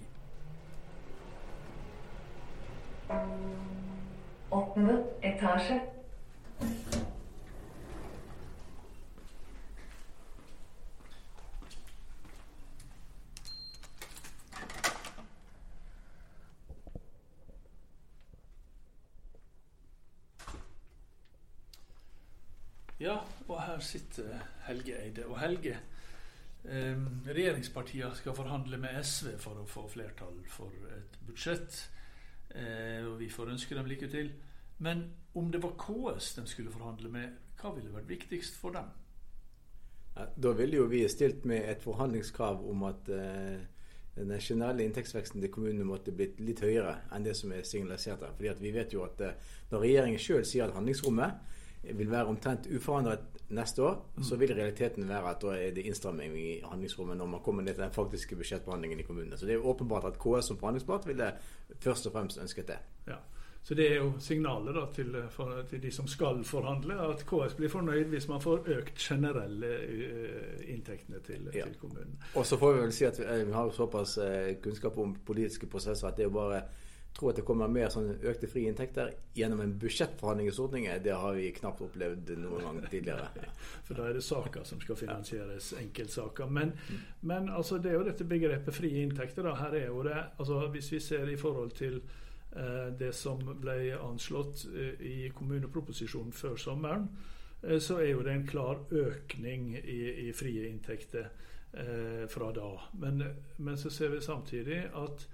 Åttende 4.51 5.03
etasje. 5.23 5.81
Ja, 22.99 23.17
og 23.47 23.61
her 23.77 23.83
sitter 23.85 24.41
Helge 24.65 24.97
Eide. 25.03 25.25
Og 25.25 25.39
Helge, 25.39 25.77
eh, 26.65 26.97
regjeringspartiene 27.27 28.15
skal 28.15 28.35
forhandle 28.35 28.77
med 28.81 28.97
SV 29.03 29.37
for 29.39 29.61
å 29.61 29.67
få 29.69 29.87
flertall 29.91 30.39
for 30.49 30.73
et 30.97 31.19
budsjett. 31.27 31.89
Eh, 32.55 33.05
og 33.05 33.19
vi 33.19 33.29
får 33.29 33.53
ønske 33.53 33.75
dem 33.75 33.85
lykke 33.85 34.09
til. 34.09 34.31
Men 34.79 35.11
om 35.35 35.51
det 35.51 35.61
var 35.63 35.77
KS 35.77 36.33
de 36.35 36.47
skulle 36.47 36.71
forhandle 36.71 37.09
med, 37.09 37.29
hva 37.61 37.73
ville 37.75 37.93
vært 37.93 38.09
viktigst 38.09 38.57
for 38.57 38.71
dem? 38.71 38.89
Da 40.17 40.51
ville 40.57 40.77
jo 40.77 40.87
vi 40.89 41.07
stilt 41.07 41.45
med 41.45 41.69
et 41.69 41.81
forhandlingskrav 41.81 42.69
om 42.69 42.83
at 42.83 43.09
eh, 43.09 43.61
den 44.15 44.39
generelle 44.39 44.83
inntektsveksten 44.83 45.41
til 45.41 45.51
kommunene 45.53 45.85
måtte 45.85 46.11
blitt 46.11 46.39
litt 46.41 46.63
høyere 46.65 46.95
enn 47.13 47.25
det 47.25 47.35
som 47.37 47.53
er 47.53 47.61
signalisert 47.61 48.25
her. 48.25 48.33
Fordi 48.33 48.49
at 48.49 48.61
vi 48.61 48.73
vet 48.73 48.93
jo 48.93 49.03
at 49.05 49.21
eh, 49.21 49.37
Når 49.69 49.81
regjeringen 49.83 50.19
sjøl 50.19 50.45
sier 50.45 50.65
at 50.65 50.73
handlingsrommet 50.73 51.56
vil 51.83 52.11
være 52.11 52.25
omtrent 52.25 52.67
uforandret 52.75 53.37
neste 53.49 53.83
år, 53.83 54.01
så 54.23 54.35
vil 54.35 54.53
realiteten 54.53 55.07
være 55.09 55.29
at 55.29 55.41
da 55.41 55.53
er 55.55 55.71
det 55.75 55.85
innstramming 55.87 56.35
i 56.39 56.59
handlingsrommet 56.63 57.17
når 57.17 57.25
man 57.31 57.39
kommer 57.43 57.63
ned 57.63 57.73
til 57.73 57.83
den 57.83 57.95
faktiske 57.95 58.35
budsjettbehandlingen 58.35 58.99
i 58.99 59.07
kommunene. 59.07 59.37
Så 59.37 59.45
det 59.45 59.55
er 59.55 59.65
åpenbart 59.65 60.05
at 60.05 60.19
KS 60.19 60.51
som 60.51 60.57
forhandlingspart 60.57 61.07
ville 61.07 61.31
først 61.79 62.07
og 62.07 62.13
fremst 62.13 62.41
ønsket 62.41 62.67
det. 62.67 62.79
Ja. 63.07 63.21
Så 63.63 63.75
det 63.75 63.91
er 63.91 63.95
jo 63.95 64.11
signalet 64.19 64.75
da, 64.75 64.85
til, 64.95 65.15
for, 65.29 65.61
til, 65.69 65.81
de 65.83 65.91
som 65.91 66.07
skal 66.07 66.43
forhandle, 66.47 66.95
at 67.03 67.23
KS 67.27 67.55
blir 67.57 67.71
fornøyd 67.71 68.05
hvis 68.13 68.27
man 68.27 68.41
får 68.41 68.67
økt 68.77 68.99
generelle 68.99 69.71
uh, 69.83 70.69
inntektene 70.71 71.19
til, 71.19 71.49
ja. 71.53 71.65
til 71.65 71.75
kommunen. 71.79 72.15
Og 72.35 72.45
så 72.45 72.57
får 72.57 72.73
vi 72.73 72.81
vel 72.85 72.93
si 72.95 73.07
at 73.07 73.19
vi, 73.19 73.43
vi 73.49 73.55
har 73.55 73.71
såpass 73.75 74.19
kunnskap 74.63 74.97
om 74.97 75.15
politiske 75.25 75.67
prosesser 75.67 76.07
at 76.07 76.15
det 76.17 76.23
er 76.23 76.31
jo 76.31 76.37
bare 76.39 76.61
tro 77.17 77.31
at 77.31 77.39
det 77.39 77.45
kommer 77.47 77.71
mer 77.71 77.89
sånn 77.93 78.11
økte 78.15 78.49
frie 78.51 78.69
inntekter 78.69 79.09
gjennom 79.37 79.63
en 79.63 79.73
budsjettforhandling 79.81 80.51
i 80.51 80.53
Stortinget, 80.53 81.03
det 81.05 81.15
har 81.17 81.33
vi 81.37 81.49
knapt 81.55 81.81
opplevd 81.87 82.35
noen 82.37 82.67
gang 82.67 82.79
tidligere. 82.91 83.47
For 83.87 83.97
da 83.97 84.05
er 84.07 84.19
det 84.19 84.23
saker 84.27 84.67
som 84.69 84.81
skal 84.83 84.99
finansieres, 84.99 85.73
enkeltsaker. 85.81 86.53
Men, 86.59 86.75
men 87.25 87.49
altså, 87.49 87.81
det 87.81 87.91
er 87.91 87.99
jo 87.99 88.07
dette 88.07 88.29
begrepet 88.29 88.77
frie 88.77 89.03
inntekter. 89.03 89.49
Da. 89.49 89.57
Her 89.63 89.75
er 89.81 89.89
jo 89.89 90.05
det, 90.05 90.17
altså, 90.37 90.61
Hvis 90.71 90.91
vi 90.93 91.01
ser 91.03 91.29
i 91.29 91.37
forhold 91.41 91.75
til 91.77 92.01
Eh, 92.57 92.93
det 92.99 93.13
som 93.13 93.41
ble 93.61 93.97
anslått 93.99 94.65
eh, 94.71 95.01
i 95.05 95.31
kommuneproposisjonen 95.35 96.33
før 96.33 96.55
sommeren, 96.57 97.09
eh, 97.61 97.77
så 97.79 97.99
er 98.01 98.13
jo 98.13 98.23
det 98.25 98.33
en 98.33 98.47
klar 98.47 98.79
økning 98.89 99.75
i, 99.77 99.99
i 100.27 100.31
frie 100.33 100.69
inntekter 100.69 101.27
eh, 101.73 102.23
fra 102.31 102.51
da. 102.55 102.71
Men, 103.03 103.23
men, 103.57 103.77
så 103.77 103.91
ser 103.93 104.15
vi 104.15 104.23
samtidig 104.25 104.79
at 104.95 105.27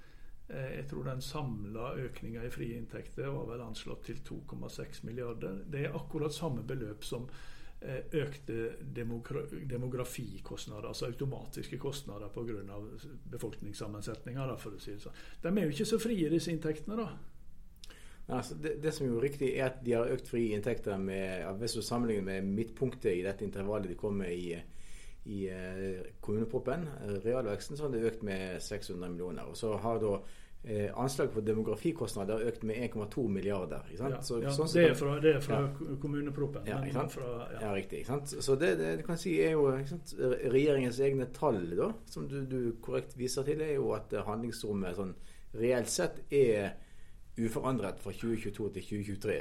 jeg 0.53 0.86
tror 0.89 1.10
den 1.10 1.24
samla 1.24 1.93
økninga 2.03 2.43
i 2.45 2.51
frie 2.53 2.77
inntekter 2.77 3.31
var 3.33 3.50
vel 3.50 3.65
anslått 3.65 4.05
til 4.10 4.22
2,6 4.27 5.03
milliarder. 5.07 5.63
Det 5.65 5.88
er 5.88 5.98
akkurat 5.98 6.36
samme 6.36 6.65
beløp 6.67 7.03
som 7.07 7.27
Eh, 7.83 8.00
økte 8.12 8.69
demografikostnader, 9.69 10.88
altså 10.88 11.05
automatiske 11.05 11.77
kostnader 11.77 12.27
pga. 12.31 12.77
befolkningssammensetninga, 13.31 14.57
si 14.79 14.91
det 14.93 15.01
sånn. 15.03 15.17
De 15.41 15.50
er 15.51 15.65
jo 15.65 15.74
ikke 15.74 15.86
så 15.89 16.00
frie, 16.00 16.29
disse 16.31 16.51
inntektene, 16.51 16.95
da. 16.95 17.10
Altså, 18.29 18.55
det, 18.55 18.77
det, 18.83 18.93
som 18.95 19.10
er 19.10 19.19
riktig, 19.19 19.50
er 19.57 19.65
at 19.65 19.83
de 19.83 19.98
har 19.98 20.07
økt 20.15 20.31
frie 20.31 20.55
inntekter 20.55 20.98
med, 20.98 21.43
hvis 21.60 21.75
du 21.75 21.81
sammenligner 21.83 22.24
med 22.24 22.55
midtpunktet 22.55 23.17
i 23.17 23.25
dette 23.25 23.43
intervallet 23.43 23.91
de 23.91 24.00
kom 24.00 24.15
med 24.15 24.31
i, 24.31 24.55
i 25.23 25.45
uh, 25.49 26.05
kommuneproppen, 26.21 26.87
realveksten, 27.23 27.77
så 27.77 27.87
har 27.87 27.93
det 27.93 28.07
økt 28.09 28.23
med 28.27 28.61
600 28.63 29.11
millioner. 29.11 29.47
Og 29.47 29.57
så 29.57 29.75
har 29.79 30.01
da 30.03 30.17
eh, 30.63 30.89
anslaget 30.99 31.33
for 31.33 31.41
demografikostnader 31.41 32.43
økt 32.47 32.63
med 32.63 32.75
1,2 32.75 33.27
milliarder. 33.27 33.87
Ja, 33.97 34.21
så, 34.21 34.39
ja, 34.43 34.51
sånn 34.55 34.71
det, 34.73 34.85
er 34.89 34.95
fra, 34.97 35.15
det 35.23 35.35
er 35.37 35.43
fra 35.43 35.59
ja. 35.65 35.97
kommuneproppen. 36.01 36.67
Ja, 36.67 36.79
ja. 36.85 37.73
riktig. 37.75 38.05
Så 38.33 38.55
det, 38.55 38.75
det, 38.79 38.95
du 39.01 39.05
kan 39.07 39.19
si 39.19 39.35
er 39.43 39.57
jo 39.57 39.67
regjeringens 39.71 40.99
egne 41.03 41.27
tall, 41.35 41.61
da, 41.77 41.91
som 42.09 42.27
du, 42.31 42.41
du, 42.47 42.59
korrekt 42.83 43.17
viser 43.19 43.47
til, 43.47 43.63
er 43.63 43.75
jo 43.77 43.91
at 43.97 44.13
handlingsrommet 44.27 44.99
sånn 44.99 45.15
reelt 45.59 45.91
sett 45.91 46.23
er 46.33 46.73
uforandret 47.37 48.01
fra 48.01 48.11
2022 48.13 48.67
til 48.73 48.83
2023. 48.83 49.37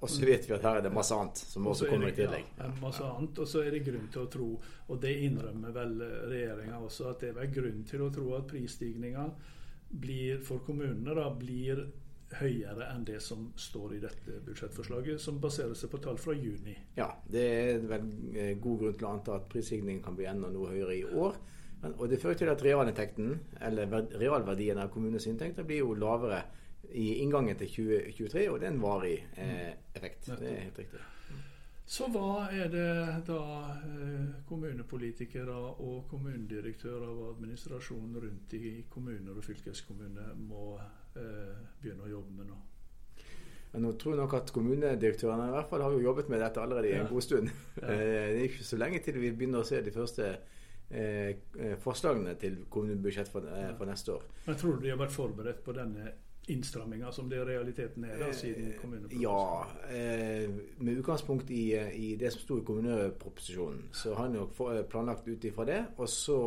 og 0.00 0.10
så 0.12 0.26
vet 0.28 0.48
vi 0.48 0.54
at 0.54 0.66
her 0.66 0.80
er 0.80 0.84
det 0.84 0.92
masse 0.92 1.16
annet 1.16 1.40
som 1.40 1.66
også, 1.66 1.86
også 1.86 1.92
kommer 1.92 2.10
i 2.10 2.16
tillegg. 2.18 2.50
Ja, 2.58 2.68
masse 2.82 3.06
annet, 3.06 3.38
Og 3.38 3.48
så 3.48 3.62
er 3.64 3.70
det 3.70 3.84
grunn 3.86 4.10
til 4.12 4.26
å 4.26 4.32
tro, 4.34 4.50
og 4.88 5.00
det 5.00 5.14
innrømmer 5.24 5.72
vel 5.72 5.96
regjeringa 6.28 6.82
også, 6.84 7.08
at 7.14 7.24
det 7.24 7.32
er 7.32 7.54
grunn 7.54 7.80
til 7.88 8.04
å 8.04 8.10
tro 8.12 8.34
at 8.36 8.46
prisstigninga 8.50 9.30
for 10.46 10.62
kommunene 10.66 11.16
da, 11.16 11.30
blir 11.34 11.86
høyere 12.38 12.86
enn 12.92 13.04
det 13.08 13.18
som 13.24 13.48
står 13.58 13.96
i 13.96 14.02
dette 14.04 14.36
budsjettforslaget, 14.46 15.18
som 15.20 15.40
baserer 15.42 15.74
seg 15.74 15.90
på 15.90 15.98
tall 16.04 16.18
fra 16.20 16.36
juni. 16.36 16.76
Ja, 16.96 17.08
det 17.26 17.46
er 17.46 17.80
vel 17.90 18.06
eh, 18.36 18.52
god 18.60 18.84
grunn 18.84 18.94
til 18.98 19.08
å 19.08 19.14
anta 19.16 19.38
at 19.40 19.48
prisstigningen 19.50 20.04
kan 20.04 20.18
bli 20.18 20.28
enda 20.30 20.52
noe 20.52 20.70
høyere 20.70 20.94
i 20.94 21.02
år. 21.08 21.40
Men, 21.80 21.96
og 21.96 22.10
Det 22.12 22.20
fører 22.20 22.38
til 22.38 22.52
at 22.52 22.62
realinntekten, 22.62 23.34
eller 23.66 23.90
realverdien 24.20 24.78
av 24.78 24.92
kommunens 24.92 25.26
inntekter, 25.26 25.66
blir 25.66 25.82
jo 25.82 25.96
lavere 25.98 26.44
i 26.90 27.14
inngangen 27.22 27.58
til 27.60 27.68
2023, 27.68 28.50
og 28.50 28.60
det 28.60 28.68
er 28.68 28.74
en 28.74 28.82
varig 28.82 29.16
eh, 29.36 29.72
effekt. 29.94 30.30
Det 30.32 30.48
er 30.48 30.62
helt 30.66 30.78
riktig. 30.78 31.00
Så 31.90 32.06
hva 32.14 32.46
er 32.54 32.68
det 32.70 32.90
da 33.26 33.40
eh, 33.82 34.26
kommunepolitikere 34.46 35.56
og 35.82 36.04
kommunedirektører 36.10 37.08
og 37.08 37.32
administrasjonen 37.32 38.20
rundt 38.22 38.54
i 38.54 38.84
kommuner 38.90 39.34
og 39.34 39.42
fylkeskommuner 39.42 40.36
må 40.38 40.76
eh, 40.78 41.56
begynne 41.82 42.06
å 42.06 42.12
jobbe 42.12 42.36
med 42.36 42.52
nå? 42.52 42.60
Men 43.72 43.84
nå 43.86 43.92
tror 43.98 44.14
jeg 44.14 44.20
nok 44.22 44.38
at 44.38 44.54
kommunedirektørene 44.54 45.50
i 45.50 45.54
hvert 45.54 45.68
fall 45.70 45.82
har 45.82 45.94
jo 45.94 46.02
jobbet 46.02 46.30
med 46.30 46.42
dette 46.42 46.62
allerede 46.62 46.88
i 46.90 46.94
en 46.94 47.04
ja. 47.04 47.10
god 47.10 47.26
stund. 47.26 47.50
Ja. 47.50 47.84
Eh, 47.90 48.06
det 48.36 48.38
er 48.38 48.46
ikke 48.46 48.70
så 48.70 48.78
lenge 48.78 49.02
til 49.02 49.18
vi 49.18 49.30
begynner 49.34 49.64
å 49.64 49.66
se 49.66 49.78
de 49.82 49.92
første 49.94 50.26
eh, 50.90 51.76
forslagene 51.82 52.34
til 52.38 52.64
kommunebudsjett 52.70 53.30
for, 53.30 53.46
eh, 53.50 53.70
for, 53.78 53.90
neste 53.90 54.14
år. 54.14 54.26
Men 54.46 54.58
Tror 54.60 54.76
du 54.76 54.84
de 54.84 54.92
har 54.92 55.00
vært 55.00 55.14
forberedt 55.14 55.62
på 55.64 55.74
denne 55.74 56.12
innstramminger 56.46 57.10
som 57.14 57.28
det 57.30 57.36
i 57.36 57.44
realiteten 57.44 58.04
er 58.08 58.18
da, 58.18 58.32
siden 58.34 58.72
eh, 58.72 58.80
kommuneproposisjonen? 58.80 59.22
Ja, 59.22 59.66
eh, 59.90 60.50
med 60.78 60.98
utgangspunkt 60.98 61.50
i, 61.50 61.64
i, 61.94 62.16
det 62.16 62.32
som 62.34 62.42
sto 62.42 62.58
i 62.58 62.64
kommuneproposisjonen, 62.66 63.88
så 63.92 64.14
har 64.18 64.30
en 64.30 64.40
jo 64.40 64.48
eh, 64.70 64.82
planlagt 64.90 65.28
ut 65.28 65.44
ifra 65.44 65.68
det. 65.68 65.80
Og 65.96 66.08
så 66.08 66.40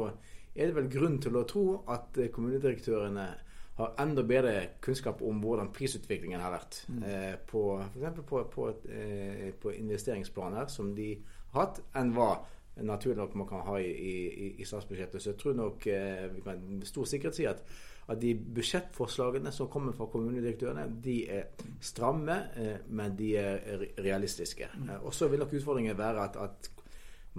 er 0.55 0.69
det 0.69 0.75
vel 0.75 0.91
grunn 0.91 1.17
til 1.21 1.39
å 1.39 1.47
tro 1.49 1.65
at 1.89 2.19
kommunedirektørene 2.33 3.27
har 3.75 3.93
enda 3.99 4.23
bedre 4.23 4.67
kunnskap 4.81 5.21
om 5.25 5.39
hvordan 5.41 5.71
prisutviklingen 5.73 6.41
har 6.41 6.53
vært. 6.53 6.83
Mm. 6.87 7.03
Eh, 7.03 7.35
på 7.49 7.63
F.eks. 7.87 8.19
På, 8.29 8.43
på, 8.53 8.67
eh, 8.89 9.49
på 9.61 9.73
investeringsplaner 9.73 10.69
som 10.69 10.93
de 10.95 11.15
har 11.53 11.67
hatt, 11.67 11.81
enn 11.97 12.13
hva 12.13 12.35
naturlig 12.81 13.17
nok 13.17 13.35
man 13.35 13.47
kan 13.47 13.65
ha 13.67 13.79
i, 13.79 13.89
i, 13.89 14.53
i 14.61 14.65
statsbudsjettet. 14.65 15.21
Så 15.21 15.33
jeg 15.33 15.39
tror 15.41 15.57
nok 15.57 15.87
eh, 15.87 16.27
vi 16.35 16.41
kan 16.45 16.61
med 16.69 16.87
stor 16.89 17.09
sikkerhet 17.09 17.37
si 17.37 17.49
at 17.49 17.65
at 18.11 18.19
de 18.19 18.33
budsjettforslagene 18.35 19.51
som 19.55 19.69
kommer 19.71 19.93
fra 19.95 20.09
kommunedirektørene, 20.11 20.89
de 21.03 21.21
er 21.31 21.67
stramme, 21.79 22.35
eh, 22.59 22.81
men 22.91 23.15
de 23.15 23.29
er 23.39 23.85
realistiske. 24.03 24.67
Mm. 24.75 24.89
Eh, 24.89 25.05
og 25.05 25.13
så 25.15 25.29
vil 25.31 25.39
nok 25.39 25.53
utfordringen 25.53 25.97
være 25.97 26.25
at, 26.25 26.35
at 26.35 26.71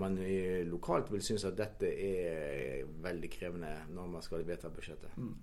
man 0.00 0.16
lokalt 0.66 1.12
vil 1.12 1.22
synes 1.22 1.44
at 1.44 1.58
dette 1.58 1.86
er 1.86 2.88
veldig 3.04 3.30
krevende 3.30 3.74
når 3.94 4.08
man 4.16 4.22
skal 4.22 4.46
vedta 4.46 4.68
budsjettet. 4.68 5.12
Mm. 5.16 5.34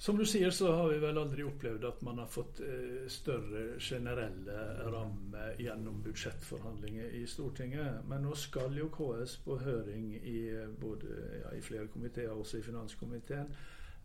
Som 0.00 0.16
du 0.16 0.26
sier, 0.26 0.50
så 0.50 0.72
har 0.72 0.88
vi 0.88 0.98
vel 0.98 1.18
aldri 1.20 1.44
opplevd 1.44 1.82
at 1.84 1.98
man 2.06 2.22
har 2.22 2.28
fått 2.32 2.62
eh, 2.64 3.02
større 3.12 3.74
generelle 3.76 4.62
rammer 4.88 5.58
gjennom 5.60 5.98
budsjettforhandlinger 6.00 7.10
i 7.18 7.26
Stortinget. 7.28 7.98
Men 8.08 8.24
nå 8.24 8.32
skal 8.32 8.78
jo 8.80 8.86
KS 8.94 9.34
på 9.44 9.58
høring 9.60 10.14
i, 10.16 10.38
både, 10.80 11.18
ja, 11.42 11.52
i 11.52 11.60
flere 11.60 11.90
komiteer, 11.92 12.32
også 12.32 12.62
i 12.62 12.64
finanskomiteen. 12.64 13.52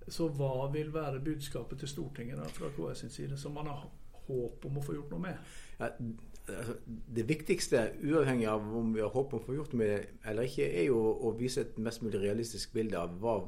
Så 0.03 0.27
hva 0.35 0.67
vil 0.75 0.91
være 0.91 1.23
budskapet 1.23 1.79
til 1.79 1.93
Stortinget 1.93 2.43
da, 2.43 2.51
fra 2.51 2.73
KS 2.75 3.05
sin 3.05 3.15
side, 3.15 3.39
som 3.39 3.55
man 3.55 3.71
har 3.71 3.87
håp 4.27 4.67
om 4.67 4.81
å 4.81 4.83
få 4.83 4.99
gjort 4.99 5.15
noe 5.15 5.29
med? 5.29 5.55
Ja, 5.79 5.93
altså, 5.95 6.75
det 7.15 7.29
viktigste, 7.29 7.85
uavhengig 8.03 8.51
av 8.51 8.67
om 8.81 8.91
vi 8.97 8.99
har 8.99 9.15
håp 9.15 9.31
om 9.31 9.39
å 9.39 9.47
få 9.47 9.55
gjort 9.61 9.71
noe 9.71 9.85
med 9.85 9.95
det 9.95 10.27
eller 10.27 10.51
ikke, 10.51 10.67
er 10.67 10.89
jo 10.89 10.99
å 11.23 11.31
vise 11.39 11.63
et 11.63 11.79
mest 11.79 12.03
mulig 12.03 12.19
realistisk 12.19 12.75
bilde 12.75 12.99
av 12.99 13.15
hva, 13.23 13.39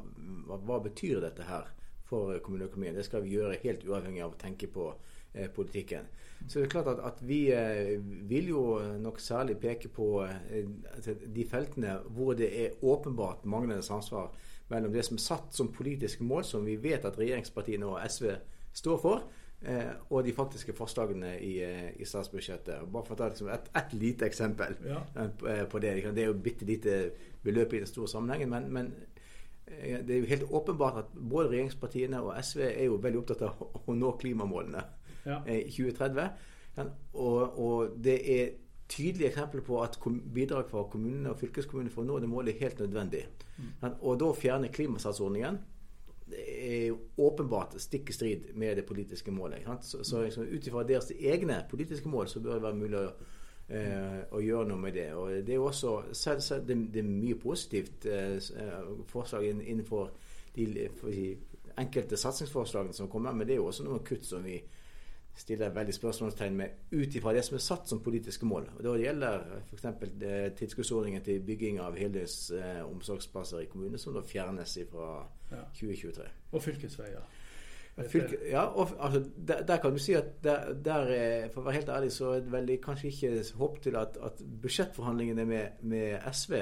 hva, 0.47 0.63
hva 0.63 0.79
betyr 0.87 1.19
dette 1.27 1.51
her 1.51 1.73
for 2.07 2.37
kommuneøkonomien. 2.43 2.95
Det 2.95 3.05
skal 3.05 3.23
vi 3.25 3.35
gjøre 3.35 3.59
helt 3.63 3.85
uavhengig 3.87 4.23
av 4.25 4.33
å 4.35 4.41
tenke 4.41 4.69
på 4.71 4.89
eh, 5.33 5.49
politikken. 5.53 6.09
Så 6.47 6.59
det 6.59 6.67
er 6.67 6.73
klart 6.75 6.91
at, 6.91 6.99
at 7.03 7.21
vi 7.25 7.47
eh, 7.51 7.95
vil 8.29 8.51
jo 8.53 8.63
nok 9.01 9.19
særlig 9.19 9.57
peke 9.61 9.89
på 9.93 10.23
eh, 10.25 10.67
de 11.35 11.47
feltene 11.49 11.97
hvor 12.13 12.37
det 12.37 12.51
er 12.65 12.77
åpenbart 12.85 13.45
manglende 13.49 13.83
samsvar 13.83 14.31
mellom 14.69 14.93
det 14.93 15.05
som 15.07 15.17
er 15.17 15.23
satt 15.23 15.55
som 15.55 15.71
politiske 15.73 16.23
mål, 16.23 16.45
som 16.45 16.65
vi 16.65 16.77
vet 16.81 17.05
at 17.07 17.17
regjeringspartiene 17.19 17.87
og 17.87 17.99
SV 18.09 18.31
står 18.75 18.97
for, 19.01 19.27
eh, 19.61 19.93
og 20.09 20.25
de 20.25 20.33
faktiske 20.35 20.75
forslagene 20.77 21.37
i, 21.39 21.53
eh, 21.63 21.89
i 22.01 22.05
statsbudsjettet. 22.05 22.85
Bare 22.91 23.05
for 23.05 23.15
å 23.15 23.17
ta 23.17 23.29
liksom 23.31 23.49
et, 23.53 23.69
et, 23.75 23.93
lite 23.93 24.25
eksempel 24.25 24.75
ja. 24.85 25.01
Eh, 25.15 25.65
på 25.65 25.79
det. 25.79 25.95
Det 26.13 26.23
er 26.23 26.27
jo 26.27 26.33
bitte 26.33 26.65
lite 26.65 26.97
beløp 27.43 27.73
i 27.73 27.79
den 27.79 27.87
store 27.87 28.07
sammenhengen, 28.07 28.49
men, 28.49 28.71
men 28.73 28.93
det 29.67 30.13
er 30.13 30.21
jo 30.21 30.29
helt 30.29 30.51
åpenbart 30.59 31.01
at 31.01 31.09
både 31.15 31.49
regjeringspartiene 31.51 32.21
og 32.23 32.37
SV 32.43 32.61
er 32.67 32.85
jo 32.87 32.99
veldig 33.03 33.19
opptatt 33.19 33.43
av 33.47 33.65
å 33.87 33.95
nå 33.97 34.13
klimamålene 34.21 34.83
ja. 35.27 35.41
i 35.43 35.67
2030. 35.73 36.29
Og, 37.13 37.59
og, 37.59 37.97
det 38.03 38.17
er 38.31 38.51
tydelige 38.87 39.33
eksempler 39.33 39.63
på 39.67 39.79
at 39.83 39.97
bidrag 40.33 40.69
fra 40.69 40.85
kommunene 40.91 41.33
og 41.33 41.41
fylkeskommunene 41.41 41.91
for 41.91 42.05
å 42.05 42.07
nå 42.07 42.19
det 42.23 42.29
målet 42.31 42.55
er 42.55 42.67
helt 42.67 42.85
nødvendig. 42.85 43.25
Mm. 43.57 43.97
Og 43.97 44.19
da 44.21 44.29
fjerne 44.37 44.71
klimasatsordningen 44.71 45.57
er 46.37 46.87
jo 46.89 46.99
åpenbart 47.23 47.75
stikk 47.81 48.11
i 48.11 48.15
strid 48.15 48.47
med 48.55 48.77
det 48.79 48.85
politiske 48.87 49.31
målet. 49.31 49.67
Så, 49.81 50.03
så 50.07 50.23
liksom, 50.23 50.47
ut 50.47 50.67
ifra 50.67 50.83
deres 50.87 51.11
egne 51.11 51.61
politiske 51.71 52.09
mål 52.11 52.29
så 52.31 52.43
bør 52.43 52.59
det 52.59 52.67
være 52.67 52.79
mulig 52.79 53.01
å, 53.01 53.11
eh, 53.69 54.23
å 54.31 54.41
gjøre 54.43 54.69
noe 54.71 54.81
med 54.81 54.97
det. 54.97 55.09
Og 55.15 55.43
det 55.45 55.55
er 55.55 55.59
jo 55.59 55.67
også 55.69 55.93
selv, 56.11 56.41
selv, 56.45 56.67
det, 56.67 56.79
det, 56.93 57.03
er 57.03 57.11
mye 57.11 57.37
positivt 57.41 58.07
eh, 58.11 58.37
forslag 59.11 59.49
innenfor 59.51 60.11
de, 60.55 60.65
de 61.03 61.29
enkelte 61.77 62.17
satsingsforslagene 62.17 62.93
som 62.93 63.09
kommer, 63.11 63.35
men 63.35 63.47
det 63.47 63.57
er 63.57 63.61
jo 63.61 63.69
også 63.69 63.85
noen 63.85 64.05
kutt 64.05 64.25
som 64.25 64.45
vi 64.45 64.57
stiller 65.37 65.69
veldig 65.69 65.93
spørsmålstegn 65.93 66.55
med 66.57 66.69
ut 66.91 67.15
ifra 67.15 67.33
det 67.35 67.43
som 67.45 67.55
er 67.55 67.61
satt 67.61 67.89
som 67.89 67.99
politiske 68.03 68.45
mål. 68.45 68.69
Og 68.77 68.83
Da 68.83 68.95
gjelder 68.97 69.43
f.eks. 69.69 69.85
Eh, 69.85 70.53
tilskuddsordningen 70.57 71.21
til 71.23 71.43
bygging 71.45 71.79
av 71.79 71.97
heldøgns 71.97 72.37
eh, 72.57 72.81
omsorgsplasser 72.87 73.61
i 73.61 73.67
kommunene, 73.69 74.01
som 74.01 74.15
da 74.15 74.23
fjernes 74.25 74.77
fra 74.91 75.11
ja. 75.51 75.61
2023. 75.77 76.25
Og 76.51 76.63
fylkesveier. 76.63 77.36
Fylke, 77.97 78.37
ja, 78.51 78.61
og, 78.61 78.91
altså, 78.99 79.23
der, 79.47 79.63
der, 79.65 79.77
kan 79.81 79.91
du 79.91 79.97
si 79.97 80.13
at 80.13 80.43
der, 80.43 80.73
der, 80.85 81.07
for 81.49 81.63
å 81.63 81.65
være 81.65 81.79
helt 81.79 81.89
ærlig, 81.89 82.11
så 82.13 82.35
er 82.35 82.43
det 82.45 82.51
veldig 82.53 82.75
kanskje 82.83 83.09
ikke 83.09 83.31
håp 83.57 83.79
til 83.81 83.97
at, 83.97 84.19
at 84.21 84.43
budsjettforhandlingene 84.61 85.45
med, 85.49 85.79
med, 85.81 86.19
SV 86.31 86.59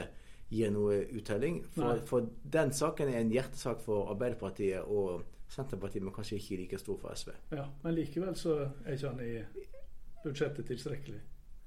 gir 0.55 0.71
noe 0.71 1.01
uttelling. 1.11 1.59
For, 1.75 1.99
for, 2.07 2.29
den 2.53 2.71
saken 2.71 3.11
er 3.11 3.19
en 3.19 3.33
hjertesak 3.35 3.83
for 3.83 4.13
Arbeiderpartiet 4.13 4.87
og 4.87 5.25
Senterpartiet, 5.51 6.03
men 6.03 6.15
kanskje 6.15 6.39
ikke 6.39 6.61
like 6.63 6.79
stor 6.79 7.01
for 7.01 7.15
SV. 7.15 7.33
Ja, 7.51 7.67
Men 7.83 7.97
likevel 7.97 8.35
så 8.39 8.55
er 8.85 8.95
ikke 8.95 9.11
han 9.11 9.25
i 9.25 9.33
budsjettet 10.23 10.71
tilstrekkelig? 10.71 11.19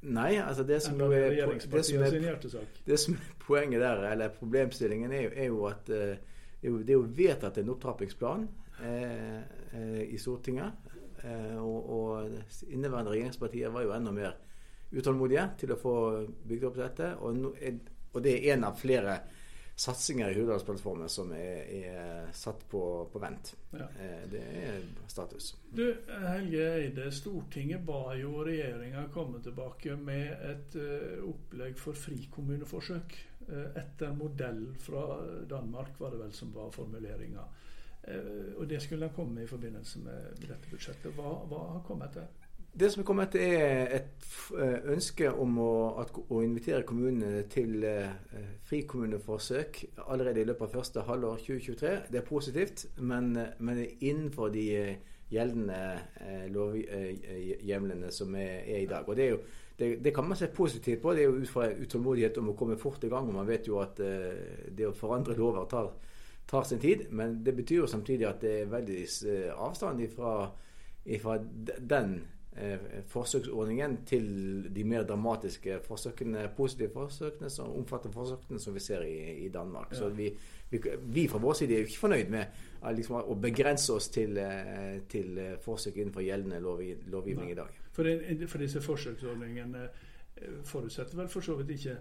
Nei, 0.08 0.36
altså 0.38 0.62
det 0.62 0.78
som, 0.82 1.00
er, 1.00 1.08
det, 1.10 1.62
som 1.84 2.02
er, 2.02 2.66
det 2.86 2.98
som 3.02 3.14
er 3.14 3.30
poenget 3.42 3.80
der, 3.82 4.04
eller 4.12 4.28
problemstillingen, 4.28 5.12
er 5.12 5.22
jo, 5.22 5.30
er 5.34 5.46
jo 5.46 5.64
at 5.66 5.90
uh, 5.90 6.36
det 6.62 6.90
er 6.90 6.96
jo 6.96 7.06
vedtatt 7.14 7.58
en 7.58 7.72
opptrappingsplan 7.74 8.46
eh, 8.46 8.48
eh, 8.48 8.67
i 8.82 10.18
Stortinget. 10.20 10.88
Eh, 11.24 11.56
og, 11.58 11.90
og 11.90 12.70
inneværende 12.70 13.10
regjeringspartier 13.10 13.72
var 13.74 13.86
jo 13.86 13.94
enda 13.96 14.12
mer 14.14 14.36
utålmodige 14.94 15.48
til 15.60 15.74
å 15.74 15.80
få 15.80 15.96
bygd 16.48 16.70
opp 16.70 16.78
dette. 16.78 17.10
Og, 17.26 17.50
og 18.12 18.22
det 18.24 18.38
er 18.38 18.54
en 18.54 18.68
av 18.70 18.78
flere 18.78 19.18
satsinger 19.78 20.32
i 20.32 20.38
Hurdalsplattformen 20.40 21.10
som 21.10 21.30
er, 21.36 21.68
er 21.70 22.30
satt 22.34 22.64
på, 22.70 22.80
på 23.12 23.20
vent. 23.22 23.52
Ja. 23.74 23.86
Eh, 23.98 24.24
det 24.30 24.42
er 24.62 24.80
status. 25.10 25.52
Du, 25.70 25.84
Helge 26.24 26.64
Eide, 26.80 27.10
Stortinget 27.14 27.84
ba 27.86 28.16
jo 28.18 28.42
regjeringa 28.46 29.06
komme 29.14 29.42
tilbake 29.42 29.98
med 29.98 30.34
et 30.52 30.78
opplegg 31.26 31.78
for 31.78 31.98
frikommuneforsøk. 31.98 33.18
Etter 33.48 34.10
modell 34.12 34.66
fra 34.82 35.22
Danmark, 35.48 35.94
var 35.96 36.12
det 36.12 36.18
vel 36.20 36.34
som 36.36 36.50
var 36.52 36.68
formuleringa. 36.74 37.46
Uh, 38.06 38.60
og 38.60 38.68
det 38.70 38.82
skulle 38.82 39.10
komme 39.16 39.40
med 39.40 39.48
i 39.48 39.50
forbindelse 39.50 40.04
med 40.04 40.44
dette 40.44 40.70
budsjettet. 40.70 41.10
Hva, 41.16 41.34
hva 41.50 41.64
har 41.74 41.82
kommet 41.86 42.14
til? 42.16 42.28
Det 42.78 42.92
som 42.92 43.00
er 43.00 43.06
kommet, 43.08 43.34
er 43.34 43.88
et 43.96 44.26
eh, 44.54 44.92
ønske 44.92 45.30
om 45.32 45.56
å, 45.58 45.70
at, 45.98 46.12
å 46.14 46.42
invitere 46.44 46.84
kommunene 46.86 47.40
til 47.50 47.82
eh, 47.82 48.12
frikommuneforsøk 48.68 49.80
allerede 50.04 50.44
i 50.44 50.46
løpet 50.46 50.68
av 50.68 50.74
første 50.76 51.02
halvår 51.08 51.40
2023. 51.46 51.94
Det 52.12 52.20
er 52.20 52.26
positivt, 52.28 52.84
men, 53.00 53.32
men 53.58 53.80
innenfor 53.98 54.52
de 54.54 54.66
eh, 54.76 55.16
gjeldende 55.32 55.80
eh, 56.20 56.44
lovhjemlene 56.54 58.12
som 58.14 58.36
er, 58.38 58.60
er, 58.62 58.84
i 58.84 58.90
dag. 58.90 59.08
Og 59.08 59.16
det, 59.16 59.24
er 59.24 59.34
jo, 59.34 59.40
det, 59.78 59.90
det, 60.04 60.14
kan 60.14 60.28
man 60.28 60.38
se 60.38 60.46
positivt 60.54 61.02
på. 61.02 61.16
Det 61.16 61.24
er 61.24 61.32
jo 61.32 61.42
ut 61.42 61.52
fra 61.52 61.66
utålmodighet 61.72 62.38
om 62.38 62.52
å 62.52 62.56
komme 62.58 62.78
fort 62.78 63.04
i 63.04 63.10
gang. 63.12 63.26
og 63.26 63.40
Man 63.40 63.48
vet 63.48 63.66
jo 63.68 63.80
at 63.82 63.98
eh, 64.04 64.68
det 64.70 64.86
å 64.86 64.94
forandre 64.96 65.36
lover 65.38 65.66
tar, 65.72 65.90
tar, 66.48 66.64
sin 66.64 66.80
tid. 66.82 67.06
Men 67.10 67.40
det 67.44 67.54
betyr 67.56 67.84
jo 67.84 67.90
samtidig 67.90 68.26
at 68.28 68.42
det 68.42 68.54
er 68.62 68.72
veldig 68.72 69.04
avstand 69.56 70.02
ifra, 70.04 70.32
ifra 71.04 71.38
den 71.78 72.18
Eh, 72.60 72.78
forsøksordningen 73.06 74.04
til 74.06 74.24
de 74.74 74.84
mer 74.84 75.02
dramatiske 75.02 75.78
forsøkene, 75.84 76.48
positive 76.56 76.90
forsøkene 76.90 77.50
som 77.50 77.70
omfatter 77.70 78.10
forsøkene 78.10 78.58
som 78.58 78.74
vi 78.74 78.80
ser 78.80 79.04
i, 79.06 79.44
i 79.44 79.48
Danmark. 79.48 79.92
Ja. 79.92 79.98
Så 79.98 80.08
vi, 80.08 80.32
vi, 80.70 80.80
vi, 81.02 81.28
fra 81.28 81.38
vår 81.38 81.52
side 81.52 81.74
er 81.74 81.78
jo 81.78 81.86
ikke 81.86 82.00
fornøyd 82.00 82.32
med 82.34 82.40
eh, 82.82 82.90
liksom, 82.96 83.20
å 83.20 83.36
begrense 83.38 83.94
oss 83.94 84.08
til, 84.10 84.40
eh, 84.42 84.98
til 85.08 85.38
forsøk 85.62 86.00
innenfor 86.00 86.26
gjeldende 86.26 86.58
lovgivning 86.58 87.44
Nei. 87.44 87.52
i 87.52 87.58
dag. 87.60 87.78
For, 87.94 88.10
for 88.48 88.64
disse 88.64 88.82
forsøksordningene 88.82 89.86
forutsetter 90.66 91.18
vel 91.18 91.30
for 91.30 91.46
så 91.46 91.54
vidt 91.60 91.76
ikke 91.76 91.94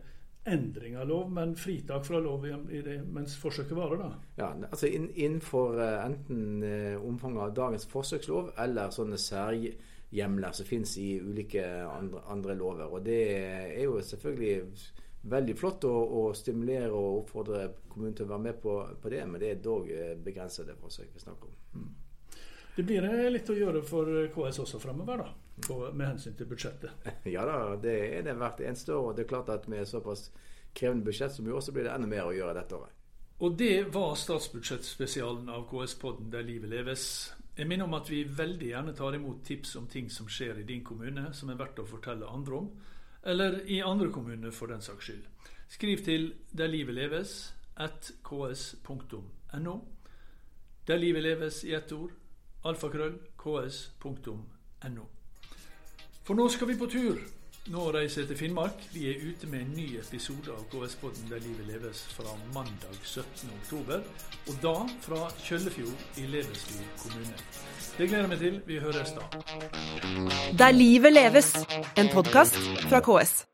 endring 0.48 0.98
av 0.98 1.08
lov, 1.10 1.32
men 1.34 1.56
fritak 1.60 2.06
fra 2.08 2.20
lov 2.24 2.46
det, 2.46 2.98
mens 3.14 3.36
forsøket 3.42 3.76
varer, 3.78 4.02
da? 4.02 4.10
Ja, 4.40 4.52
altså 4.70 4.90
Innenfor 4.90 5.80
enten 5.82 6.64
omfanget 7.04 7.44
av 7.44 7.56
dagens 7.58 7.88
forsøkslov 7.92 8.54
eller 8.64 8.94
sånne 8.96 9.20
særhjemler 9.22 10.56
som 10.56 10.70
finnes 10.70 10.96
i 11.02 11.18
ulike 11.20 11.66
andre, 11.86 12.24
andre, 12.32 12.56
lover. 12.60 12.88
Og 12.88 13.06
det 13.06 13.22
er 13.42 13.84
jo 13.84 14.00
selvfølgelig 14.02 14.58
veldig 15.28 15.56
flott 15.60 15.88
å, 15.90 15.94
å, 15.94 16.26
stimulere 16.38 16.92
og 16.94 17.24
oppfordre 17.24 17.64
kommunen 17.90 18.16
til 18.16 18.28
å 18.28 18.34
være 18.34 18.46
med 18.48 18.60
på, 18.64 18.78
på 19.02 19.12
det, 19.12 19.24
men 19.28 19.42
det 19.44 19.52
er 19.52 19.64
dog 19.64 19.90
eh, 19.92 20.14
begrensede 20.24 20.78
forsøk 20.80 21.12
vi 21.14 21.24
snakker 21.24 21.50
om. 21.50 21.82
Mm. 21.82 21.90
Det 22.78 22.86
blir 22.86 23.08
litt 23.34 23.50
å 23.50 23.58
gjøre 23.58 23.82
for 23.86 24.10
KS 24.34 24.62
også 24.64 24.80
fremover, 24.80 25.24
da, 25.26 25.47
på, 25.68 25.92
med 25.94 26.08
hensyn 26.08 26.36
til 26.38 26.50
budsjettet? 26.50 27.08
Ja 27.36 27.46
da, 27.48 27.76
det 27.82 27.96
er 28.18 28.28
det 28.28 28.38
hvert 28.38 28.62
eneste 28.62 28.96
år. 28.96 29.10
og 29.10 29.18
Det 29.18 29.26
er 29.26 29.34
klart 29.34 29.50
at 29.50 29.68
med 29.68 29.88
såpass 29.88 30.30
krevende 30.74 31.06
budsjett 31.06 31.34
som 31.34 31.48
i 31.48 31.52
år, 31.52 31.62
så 31.62 31.72
blir 31.72 31.88
det 31.88 31.96
enda 31.96 32.08
mer 32.08 32.30
å 32.30 32.36
gjøre 32.36 32.54
dette 32.60 32.78
året. 32.78 32.94
Og 33.40 33.58
det 33.58 33.94
var 33.94 34.16
statsbudsjettspesialen 34.18 35.50
av 35.54 35.68
KS-podden 35.70 36.32
Der 36.34 36.46
livet 36.46 36.70
leves. 36.70 37.34
Jeg 37.58 37.68
minner 37.70 37.86
om 37.86 37.94
at 37.94 38.10
vi 38.10 38.24
veldig 38.24 38.70
gjerne 38.70 38.94
tar 38.98 39.16
imot 39.16 39.44
tips 39.46 39.76
om 39.78 39.88
ting 39.90 40.10
som 40.10 40.30
skjer 40.30 40.62
i 40.62 40.66
din 40.66 40.84
kommune, 40.86 41.30
som 41.34 41.50
er 41.50 41.60
verdt 41.60 41.82
å 41.82 41.86
fortelle 41.86 42.30
andre 42.30 42.58
om, 42.58 42.72
eller 43.24 43.60
i 43.70 43.82
andre 43.82 44.10
kommuner 44.14 44.54
for 44.54 44.74
den 44.74 44.82
saks 44.82 45.10
skyld. 45.10 45.26
Skriv 45.70 46.04
til 46.06 46.34
Der 46.52 46.68
livet 46.68 46.96
leves 46.96 47.54
at 47.76 48.12
ks.no. 48.26 49.76
Der 50.88 50.98
livet 50.98 51.24
leves 51.24 51.64
i 51.64 51.74
ett 51.74 51.92
ord. 51.92 52.14
Alfakrøll 52.66 53.20
ks.no. 53.38 55.06
For 56.28 56.36
nå 56.36 56.50
skal 56.52 56.68
vi 56.68 56.74
på 56.76 56.90
tur. 56.92 57.20
Nå 57.72 57.84
reiser 57.96 58.22
jeg 58.22 58.28
til 58.28 58.38
Finnmark. 58.38 58.82
Vi 58.92 59.06
er 59.08 59.22
ute 59.30 59.48
med 59.48 59.62
en 59.62 59.70
ny 59.78 59.86
episode 60.00 60.52
av 60.52 60.66
KS-podden 60.72 61.30
Der 61.32 61.40
livet 61.40 61.70
leves 61.70 62.02
fra 62.18 62.36
mandag 62.56 63.00
17.10. 63.00 64.04
Og 64.52 64.60
da 64.64 64.76
fra 65.08 65.32
Kjøllefjord 65.40 66.20
i 66.20 66.28
Levesby 66.28 66.84
kommune. 67.00 67.40
Det 67.98 68.10
gleder 68.10 68.28
jeg 68.28 68.34
meg 68.34 68.44
til. 68.44 68.62
Vi 68.68 68.80
høres 68.84 69.16
da. 69.16 69.28
Der 70.64 70.72
livet 70.76 71.16
leves, 71.16 71.54
en 71.96 72.12
podkast 72.12 72.60
fra 72.90 73.00
KS. 73.08 73.46